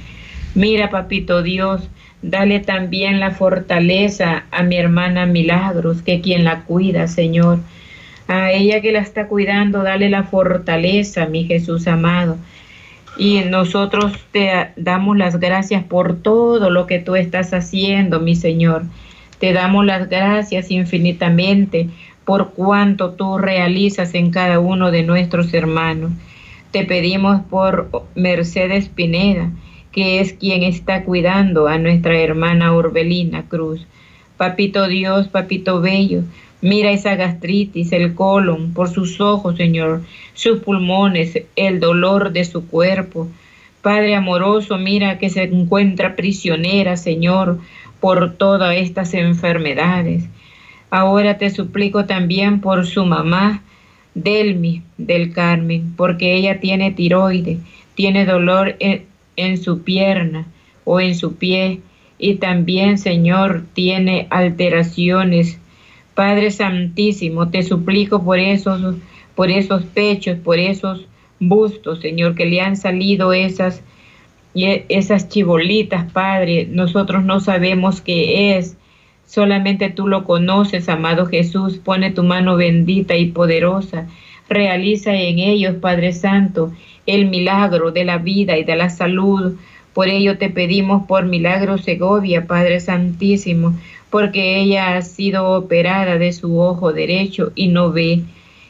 Mira, 0.54 0.92
papito 0.92 1.42
Dios, 1.42 1.90
dale 2.22 2.60
también 2.60 3.20
la 3.20 3.32
fortaleza 3.32 4.44
a 4.52 4.62
mi 4.62 4.76
hermana 4.76 5.26
Milagros, 5.26 6.04
que 6.04 6.22
quien 6.22 6.44
la 6.44 6.64
cuida, 6.66 7.08
Señor 7.08 7.60
a 8.32 8.52
ella 8.52 8.82
que 8.82 8.92
la 8.92 9.00
está 9.00 9.28
cuidando, 9.28 9.84
dale 9.84 10.10
la 10.10 10.24
fortaleza, 10.24 11.26
mi 11.26 11.44
Jesús 11.44 11.88
amado. 11.88 12.38
Y 13.18 13.42
nosotros 13.42 14.14
te 14.32 14.70
damos 14.78 15.18
las 15.18 15.40
gracias 15.40 15.84
por 15.84 16.16
todo 16.22 16.70
lo 16.70 16.88
que 16.88 17.00
tú 17.00 17.16
estás 17.16 17.54
haciendo, 17.54 18.22
mi 18.22 18.36
Señor. 18.36 18.84
Te 19.40 19.52
damos 19.52 19.86
las 19.86 20.08
gracias 20.08 20.72
infinitamente 20.72 21.90
por 22.24 22.52
cuanto 22.52 23.12
tú 23.12 23.38
realizas 23.38 24.16
en 24.16 24.32
cada 24.32 24.60
uno 24.60 24.92
de 24.92 25.04
nuestros 25.04 25.54
hermanos. 25.54 26.12
Te 26.72 26.86
pedimos 26.86 27.42
por 27.50 27.90
Mercedes 28.16 28.88
Pineda, 28.88 29.52
que 29.92 30.22
es 30.22 30.32
quien 30.32 30.64
está 30.64 31.04
cuidando 31.04 31.68
a 31.68 31.78
nuestra 31.78 32.18
hermana 32.18 32.74
Orbelina 32.74 33.44
Cruz. 33.50 33.86
Papito 34.38 34.88
Dios, 34.88 35.28
papito 35.28 35.82
bello, 35.82 36.24
Mira 36.62 36.92
esa 36.92 37.16
gastritis, 37.16 37.92
el 37.92 38.14
colon, 38.14 38.74
por 38.74 38.90
sus 38.90 39.20
ojos, 39.20 39.58
Señor, 39.58 40.04
sus 40.34 40.60
pulmones, 40.60 41.42
el 41.56 41.80
dolor 41.80 42.32
de 42.32 42.46
su 42.46 42.68
cuerpo. 42.68 43.28
Padre 43.82 44.16
amoroso, 44.16 44.78
mira 44.78 45.18
que 45.18 45.30
se 45.30 45.44
encuentra 45.44 46.16
prisionera, 46.16 46.98
Señor, 46.98 47.60
por 48.00 48.36
todas 48.36 48.76
estas 48.76 49.14
enfermedades. 49.14 50.26
Ahora 50.92 51.38
te 51.38 51.50
suplico 51.50 52.06
también 52.06 52.62
por 52.62 52.86
su 52.86 53.06
mamá, 53.06 53.64
Delmi 54.14 54.84
del 54.98 55.34
Carmen, 55.34 55.94
porque 55.96 56.36
ella 56.36 56.60
tiene 56.60 56.92
tiroide, 56.92 57.60
tiene 57.96 58.26
dolor 58.26 58.76
en 58.80 59.58
su 59.58 59.84
pierna 59.84 60.46
o 60.84 61.00
en 61.00 61.16
su 61.16 61.36
pie 61.36 61.80
y 62.18 62.36
también, 62.36 62.98
Señor, 62.98 63.64
tiene 63.74 64.28
alteraciones. 64.30 65.58
Padre 66.22 66.52
Santísimo, 66.52 67.50
te 67.50 67.64
suplico 67.64 68.24
por 68.24 68.38
esos, 68.38 68.94
por 69.34 69.50
esos 69.50 69.82
pechos, 69.86 70.38
por 70.38 70.60
esos 70.60 71.08
bustos, 71.40 72.00
Señor, 72.00 72.36
que 72.36 72.46
le 72.46 72.62
han 72.62 72.78
salido 72.78 73.34
esas, 73.34 73.82
esas 74.54 75.30
chibolitas, 75.30 76.12
Padre. 76.12 76.68
Nosotros 76.70 77.24
no 77.24 77.40
sabemos 77.40 78.02
qué 78.02 78.56
es. 78.56 78.78
Solamente 79.26 79.90
tú 79.90 80.08
lo 80.08 80.24
conoces, 80.24 80.90
amado 80.90 81.26
Jesús. 81.26 81.80
Pone 81.80 82.12
tu 82.12 82.22
mano 82.22 82.56
bendita 82.56 83.18
y 83.18 83.32
poderosa. 83.32 84.08
Realiza 84.48 85.16
en 85.16 85.40
ellos, 85.40 85.78
Padre 85.82 86.14
Santo, 86.14 86.72
el 87.08 87.32
milagro 87.32 87.90
de 87.90 88.06
la 88.06 88.20
vida 88.20 88.60
y 88.60 88.64
de 88.64 88.76
la 88.76 88.92
salud. 88.92 89.56
Por 89.96 90.08
ello 90.08 90.38
te 90.38 90.52
pedimos 90.52 91.08
por 91.08 91.26
milagro 91.26 91.80
Segovia, 91.80 92.46
Padre 92.46 92.80
Santísimo, 92.80 93.74
porque 94.12 94.60
ella 94.60 94.98
ha 94.98 95.02
sido 95.02 95.50
operada 95.52 96.20
de 96.20 96.34
su 96.34 96.60
ojo 96.60 96.94
derecho 96.94 97.52
y 97.56 97.70
no 97.70 97.92
ve. 97.92 98.22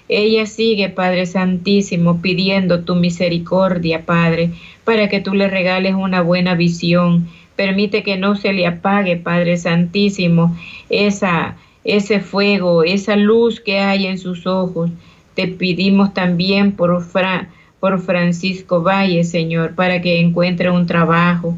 Ella 0.07 0.45
sigue, 0.45 0.89
Padre 0.89 1.25
Santísimo, 1.25 2.21
pidiendo 2.21 2.83
tu 2.83 2.95
misericordia, 2.95 4.05
Padre, 4.05 4.51
para 4.83 5.09
que 5.09 5.19
tú 5.19 5.33
le 5.33 5.49
regales 5.49 5.95
una 5.95 6.21
buena 6.21 6.53
visión. 6.53 7.27
Permite 7.55 8.03
que 8.03 8.17
no 8.17 8.35
se 8.35 8.53
le 8.53 8.67
apague, 8.67 9.17
Padre 9.17 9.57
Santísimo, 9.57 10.55
esa, 10.89 11.57
ese 11.83 12.19
fuego, 12.19 12.83
esa 12.83 13.15
luz 13.15 13.59
que 13.59 13.79
hay 13.79 14.05
en 14.05 14.19
sus 14.19 14.45
ojos. 14.45 14.91
Te 15.33 15.47
pedimos 15.47 16.13
también 16.13 16.73
por 16.73 17.03
por 17.79 17.99
Francisco 17.99 18.83
Valle, 18.83 19.23
Señor, 19.23 19.73
para 19.73 20.01
que 20.01 20.19
encuentre 20.19 20.69
un 20.69 20.85
trabajo. 20.85 21.57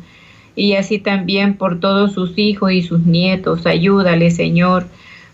Y 0.56 0.74
así 0.74 1.00
también 1.00 1.56
por 1.56 1.80
todos 1.80 2.13
sus 2.13 2.38
hijos 2.38 2.72
y 2.72 2.82
sus 2.84 3.02
nietos. 3.02 3.66
Ayúdale, 3.66 4.32
Señor, 4.32 4.86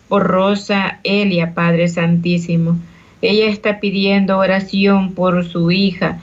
por 0.07 0.27
Rosa 0.27 0.99
Elia, 1.03 1.53
Padre 1.53 1.87
Santísimo. 1.87 2.77
Ella 3.21 3.47
está 3.47 3.79
pidiendo 3.79 4.37
oración 4.37 5.13
por 5.13 5.45
su 5.45 5.71
hija, 5.71 6.21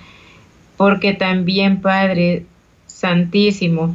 porque 0.77 1.13
también, 1.13 1.83
Padre 1.83 2.47
Santísimo, 2.87 3.95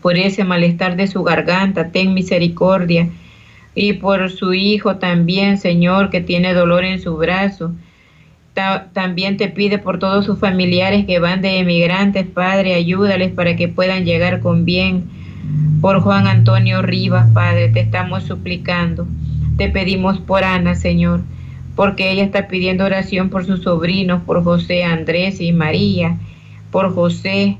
por 0.00 0.16
ese 0.16 0.44
malestar 0.44 0.96
de 0.96 1.08
su 1.08 1.24
garganta, 1.24 1.90
ten 1.90 2.14
misericordia. 2.14 3.08
Y 3.74 3.94
por 3.94 4.30
su 4.30 4.52
hijo 4.52 4.96
también, 4.96 5.58
Señor, 5.58 6.10
que 6.10 6.20
tiene 6.20 6.54
dolor 6.54 6.84
en 6.84 7.00
su 7.00 7.16
brazo 7.16 7.72
también 8.54 9.36
te 9.36 9.48
pide 9.48 9.78
por 9.78 9.98
todos 9.98 10.26
sus 10.26 10.38
familiares 10.38 11.06
que 11.06 11.18
van 11.18 11.40
de 11.40 11.58
emigrantes, 11.58 12.26
Padre, 12.26 12.74
ayúdales 12.74 13.32
para 13.32 13.56
que 13.56 13.68
puedan 13.68 14.04
llegar 14.04 14.40
con 14.40 14.64
bien. 14.64 15.04
Por 15.80 16.00
Juan 16.00 16.26
Antonio 16.26 16.82
Rivas, 16.82 17.30
Padre, 17.32 17.68
te 17.68 17.80
estamos 17.80 18.24
suplicando. 18.24 19.06
Te 19.56 19.68
pedimos 19.68 20.18
por 20.18 20.44
Ana, 20.44 20.74
Señor, 20.74 21.22
porque 21.74 22.10
ella 22.10 22.24
está 22.24 22.48
pidiendo 22.48 22.84
oración 22.84 23.30
por 23.30 23.46
sus 23.46 23.62
sobrinos, 23.62 24.22
por 24.22 24.42
José, 24.44 24.84
Andrés 24.84 25.40
y 25.40 25.52
María, 25.52 26.18
por 26.70 26.94
José. 26.94 27.58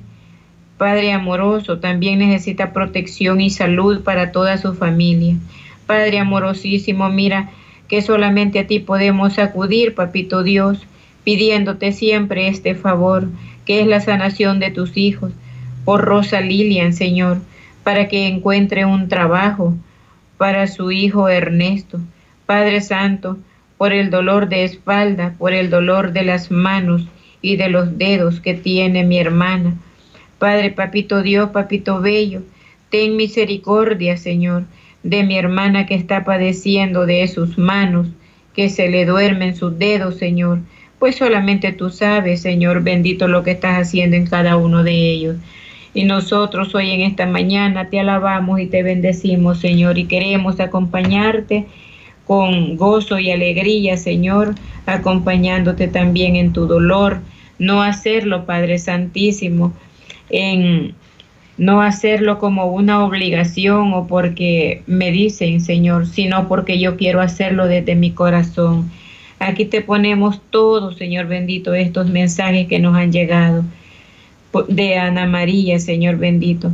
Padre 0.76 1.12
amoroso, 1.12 1.78
también 1.78 2.20
necesita 2.20 2.72
protección 2.72 3.40
y 3.40 3.50
salud 3.50 4.02
para 4.02 4.32
toda 4.32 4.56
su 4.56 4.74
familia. 4.74 5.36
Padre 5.86 6.18
amorosísimo, 6.18 7.08
mira, 7.10 7.50
que 7.90 8.02
solamente 8.02 8.60
a 8.60 8.66
ti 8.68 8.78
podemos 8.78 9.40
acudir, 9.40 9.96
papito 9.96 10.44
Dios, 10.44 10.86
pidiéndote 11.24 11.90
siempre 11.90 12.46
este 12.46 12.76
favor, 12.76 13.28
que 13.66 13.80
es 13.80 13.86
la 13.88 14.00
sanación 14.00 14.60
de 14.60 14.70
tus 14.70 14.96
hijos, 14.96 15.32
por 15.84 16.02
Rosa 16.02 16.40
Lilian, 16.40 16.92
Señor, 16.92 17.40
para 17.82 18.06
que 18.06 18.28
encuentre 18.28 18.84
un 18.84 19.08
trabajo 19.08 19.74
para 20.38 20.68
su 20.68 20.92
hijo 20.92 21.28
Ernesto. 21.28 21.98
Padre 22.46 22.80
Santo, 22.80 23.38
por 23.76 23.92
el 23.92 24.10
dolor 24.10 24.48
de 24.48 24.62
espalda, 24.62 25.34
por 25.36 25.52
el 25.52 25.68
dolor 25.68 26.12
de 26.12 26.22
las 26.22 26.52
manos 26.52 27.08
y 27.42 27.56
de 27.56 27.70
los 27.70 27.98
dedos 27.98 28.38
que 28.38 28.54
tiene 28.54 29.02
mi 29.02 29.18
hermana. 29.18 29.74
Padre, 30.38 30.70
papito 30.70 31.22
Dios, 31.22 31.50
papito 31.50 32.00
bello, 32.00 32.42
ten 32.88 33.16
misericordia, 33.16 34.16
Señor, 34.16 34.62
de 35.02 35.22
mi 35.24 35.36
hermana 35.38 35.86
que 35.86 35.94
está 35.94 36.24
padeciendo 36.24 37.06
de 37.06 37.26
sus 37.28 37.58
manos, 37.58 38.08
que 38.54 38.68
se 38.68 38.88
le 38.88 39.06
duermen 39.06 39.56
sus 39.56 39.78
dedos, 39.78 40.16
Señor. 40.16 40.60
Pues 40.98 41.16
solamente 41.16 41.72
tú 41.72 41.90
sabes, 41.90 42.42
Señor, 42.42 42.82
bendito 42.82 43.26
lo 43.26 43.42
que 43.42 43.52
estás 43.52 43.78
haciendo 43.78 44.16
en 44.16 44.26
cada 44.26 44.56
uno 44.56 44.82
de 44.82 45.10
ellos. 45.10 45.36
Y 45.94 46.04
nosotros 46.04 46.74
hoy 46.74 46.90
en 46.90 47.00
esta 47.00 47.26
mañana 47.26 47.88
te 47.88 47.98
alabamos 47.98 48.60
y 48.60 48.66
te 48.66 48.82
bendecimos, 48.82 49.58
Señor, 49.58 49.98
y 49.98 50.04
queremos 50.04 50.60
acompañarte 50.60 51.66
con 52.26 52.76
gozo 52.76 53.18
y 53.18 53.32
alegría, 53.32 53.96
Señor, 53.96 54.54
acompañándote 54.86 55.88
también 55.88 56.36
en 56.36 56.52
tu 56.52 56.66
dolor. 56.66 57.20
No 57.58 57.82
hacerlo, 57.82 58.46
Padre 58.46 58.78
Santísimo, 58.78 59.72
en 60.28 60.94
no 61.60 61.82
hacerlo 61.82 62.38
como 62.38 62.68
una 62.68 63.04
obligación 63.04 63.92
o 63.92 64.06
porque 64.06 64.82
me 64.86 65.12
dicen, 65.12 65.60
Señor, 65.60 66.06
sino 66.06 66.48
porque 66.48 66.80
yo 66.80 66.96
quiero 66.96 67.20
hacerlo 67.20 67.66
desde 67.66 67.94
mi 67.96 68.12
corazón. 68.12 68.90
Aquí 69.38 69.66
te 69.66 69.82
ponemos 69.82 70.40
todos, 70.48 70.96
Señor 70.96 71.26
bendito, 71.26 71.74
estos 71.74 72.08
mensajes 72.08 72.66
que 72.66 72.78
nos 72.78 72.96
han 72.96 73.12
llegado 73.12 73.62
de 74.68 74.96
Ana 74.96 75.26
María, 75.26 75.78
Señor 75.78 76.16
bendito, 76.16 76.72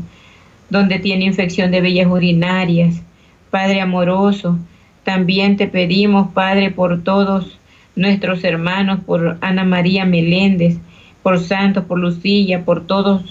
donde 0.70 1.01
tiene 1.01 1.25
infección 1.25 1.72
de 1.72 1.81
bellas 1.81 2.07
urinarias. 2.07 3.03
Padre 3.51 3.81
amoroso, 3.81 4.57
también 5.03 5.57
te 5.57 5.66
pedimos, 5.66 6.29
Padre, 6.33 6.70
por 6.70 7.03
todos 7.03 7.59
nuestros 7.96 8.44
hermanos, 8.44 9.01
por 9.05 9.37
Ana 9.40 9.64
María 9.64 10.05
Meléndez, 10.05 10.79
por 11.25 11.40
Santos, 11.40 11.87
por 11.87 11.99
Lucilla, 11.99 12.64
por 12.64 12.87
todos 12.87 13.25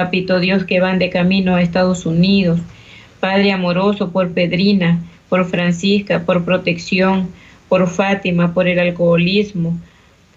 Papito 0.00 0.40
Dios, 0.40 0.64
que 0.64 0.80
van 0.80 0.98
de 0.98 1.10
camino 1.10 1.56
a 1.56 1.60
Estados 1.60 2.06
Unidos. 2.06 2.58
Padre 3.20 3.52
amoroso, 3.52 4.12
por 4.12 4.32
Pedrina, 4.32 4.98
por 5.28 5.44
Francisca, 5.44 6.24
por 6.24 6.42
protección, 6.46 7.28
por 7.68 7.86
Fátima, 7.86 8.54
por 8.54 8.66
el 8.66 8.78
alcoholismo. 8.78 9.78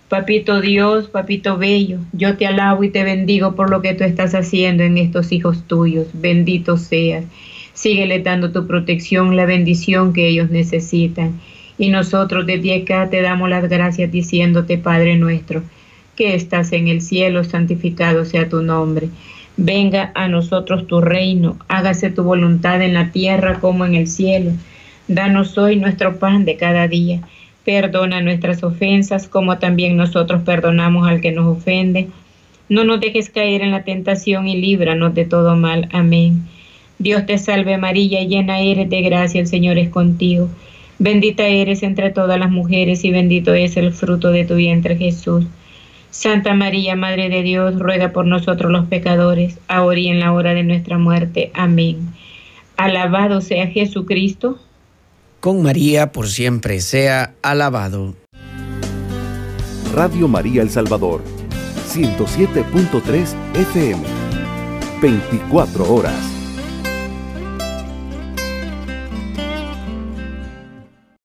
Papito 0.10 0.60
Dios, 0.60 1.08
papito 1.08 1.58
bello, 1.58 2.00
yo 2.12 2.36
te 2.36 2.46
alabo 2.46 2.84
y 2.84 2.90
te 2.90 3.06
bendigo 3.06 3.56
por 3.56 3.70
lo 3.70 3.82
que 3.82 3.94
tú 3.94 4.04
estás 4.04 4.36
haciendo 4.36 4.84
en 4.84 4.98
estos 4.98 5.32
hijos 5.32 5.64
tuyos. 5.66 6.08
Bendito 6.12 6.76
seas. 6.76 7.24
Síguele 7.74 8.20
dando 8.20 8.52
tu 8.52 8.68
protección, 8.68 9.38
la 9.38 9.46
bendición 9.46 10.12
que 10.12 10.28
ellos 10.28 10.50
necesitan. 10.50 11.40
Y 11.78 11.88
nosotros 11.88 12.46
desde 12.46 12.82
acá 12.82 13.10
te 13.10 13.22
damos 13.22 13.50
las 13.50 13.70
gracias 13.70 14.12
diciéndote, 14.12 14.78
Padre 14.78 15.16
nuestro, 15.16 15.64
que 16.18 16.36
estás 16.36 16.74
en 16.74 16.90
el 16.90 17.00
cielo, 17.00 17.46
santificado 17.46 18.26
sea 18.26 18.50
tu 18.50 18.62
nombre. 18.62 19.08
Venga 19.58 20.12
a 20.16 20.28
nosotros 20.28 20.88
tu 20.88 21.00
reino, 21.00 21.58
hágase 21.68 22.10
tu 22.10 22.24
voluntad 22.24 22.82
en 22.82 22.96
la 22.96 23.12
tierra 23.12 23.60
como 23.60 23.86
en 23.86 23.94
el 23.94 24.08
cielo. 24.08 24.52
Danos 25.08 25.58
hoy 25.58 25.76
nuestro 25.76 26.18
pan 26.18 26.44
de 26.44 26.58
cada 26.58 26.88
día. 26.88 27.22
Perdona 27.64 28.22
nuestras 28.22 28.64
ofensas 28.64 29.28
como 29.28 29.60
también 29.60 29.96
nosotros 29.96 30.42
perdonamos 30.44 31.08
al 31.08 31.22
que 31.22 31.32
nos 31.32 31.58
ofende. 31.58 32.08
No 32.68 32.84
nos 32.84 33.00
dejes 33.00 33.30
caer 33.30 33.62
en 33.62 33.72
la 33.72 33.84
tentación 33.84 34.48
y 34.48 34.60
líbranos 34.60 35.14
de 35.14 35.26
todo 35.26 35.56
mal. 35.56 35.88
Amén. 35.92 36.44
Dios 36.98 37.26
te 37.26 37.38
salve 37.38 37.78
María, 37.78 38.24
llena 38.24 38.60
eres 38.60 38.90
de 38.90 39.02
gracia, 39.02 39.42
el 39.42 39.48
Señor 39.48 39.78
es 39.78 39.90
contigo. 39.90 40.50
Bendita 40.98 41.46
eres 41.46 41.84
entre 41.84 42.10
todas 42.10 42.40
las 42.40 42.50
mujeres 42.50 43.04
y 43.04 43.12
bendito 43.12 43.54
es 43.54 43.78
el 43.78 43.94
fruto 43.94 44.32
de 44.32 44.46
tu 44.46 44.56
vientre 44.56 44.96
Jesús. 44.96 45.46
Santa 46.14 46.54
María, 46.54 46.96
Madre 46.96 47.28
de 47.28 47.42
Dios, 47.42 47.80
ruega 47.80 48.14
por 48.14 48.28
nosotros 48.28 48.72
los 48.72 48.86
pecadores, 48.86 49.58
ahora 49.68 50.00
y 50.00 50.10
en 50.10 50.20
la 50.20 50.32
hora 50.32 50.54
de 50.54 50.62
nuestra 50.62 51.00
muerte. 51.00 51.50
Amén. 51.56 52.14
Alabado 52.78 53.42
sea 53.42 53.66
Jesucristo. 53.66 54.60
Con 55.40 55.64
María 55.64 56.12
por 56.12 56.28
siempre 56.28 56.82
sea 56.82 57.34
alabado. 57.42 58.14
Radio 59.92 60.28
María 60.28 60.62
El 60.62 60.70
Salvador, 60.70 61.24
107.3 61.90 63.36
FM, 63.56 64.04
24 65.02 65.94
horas. 65.94 66.33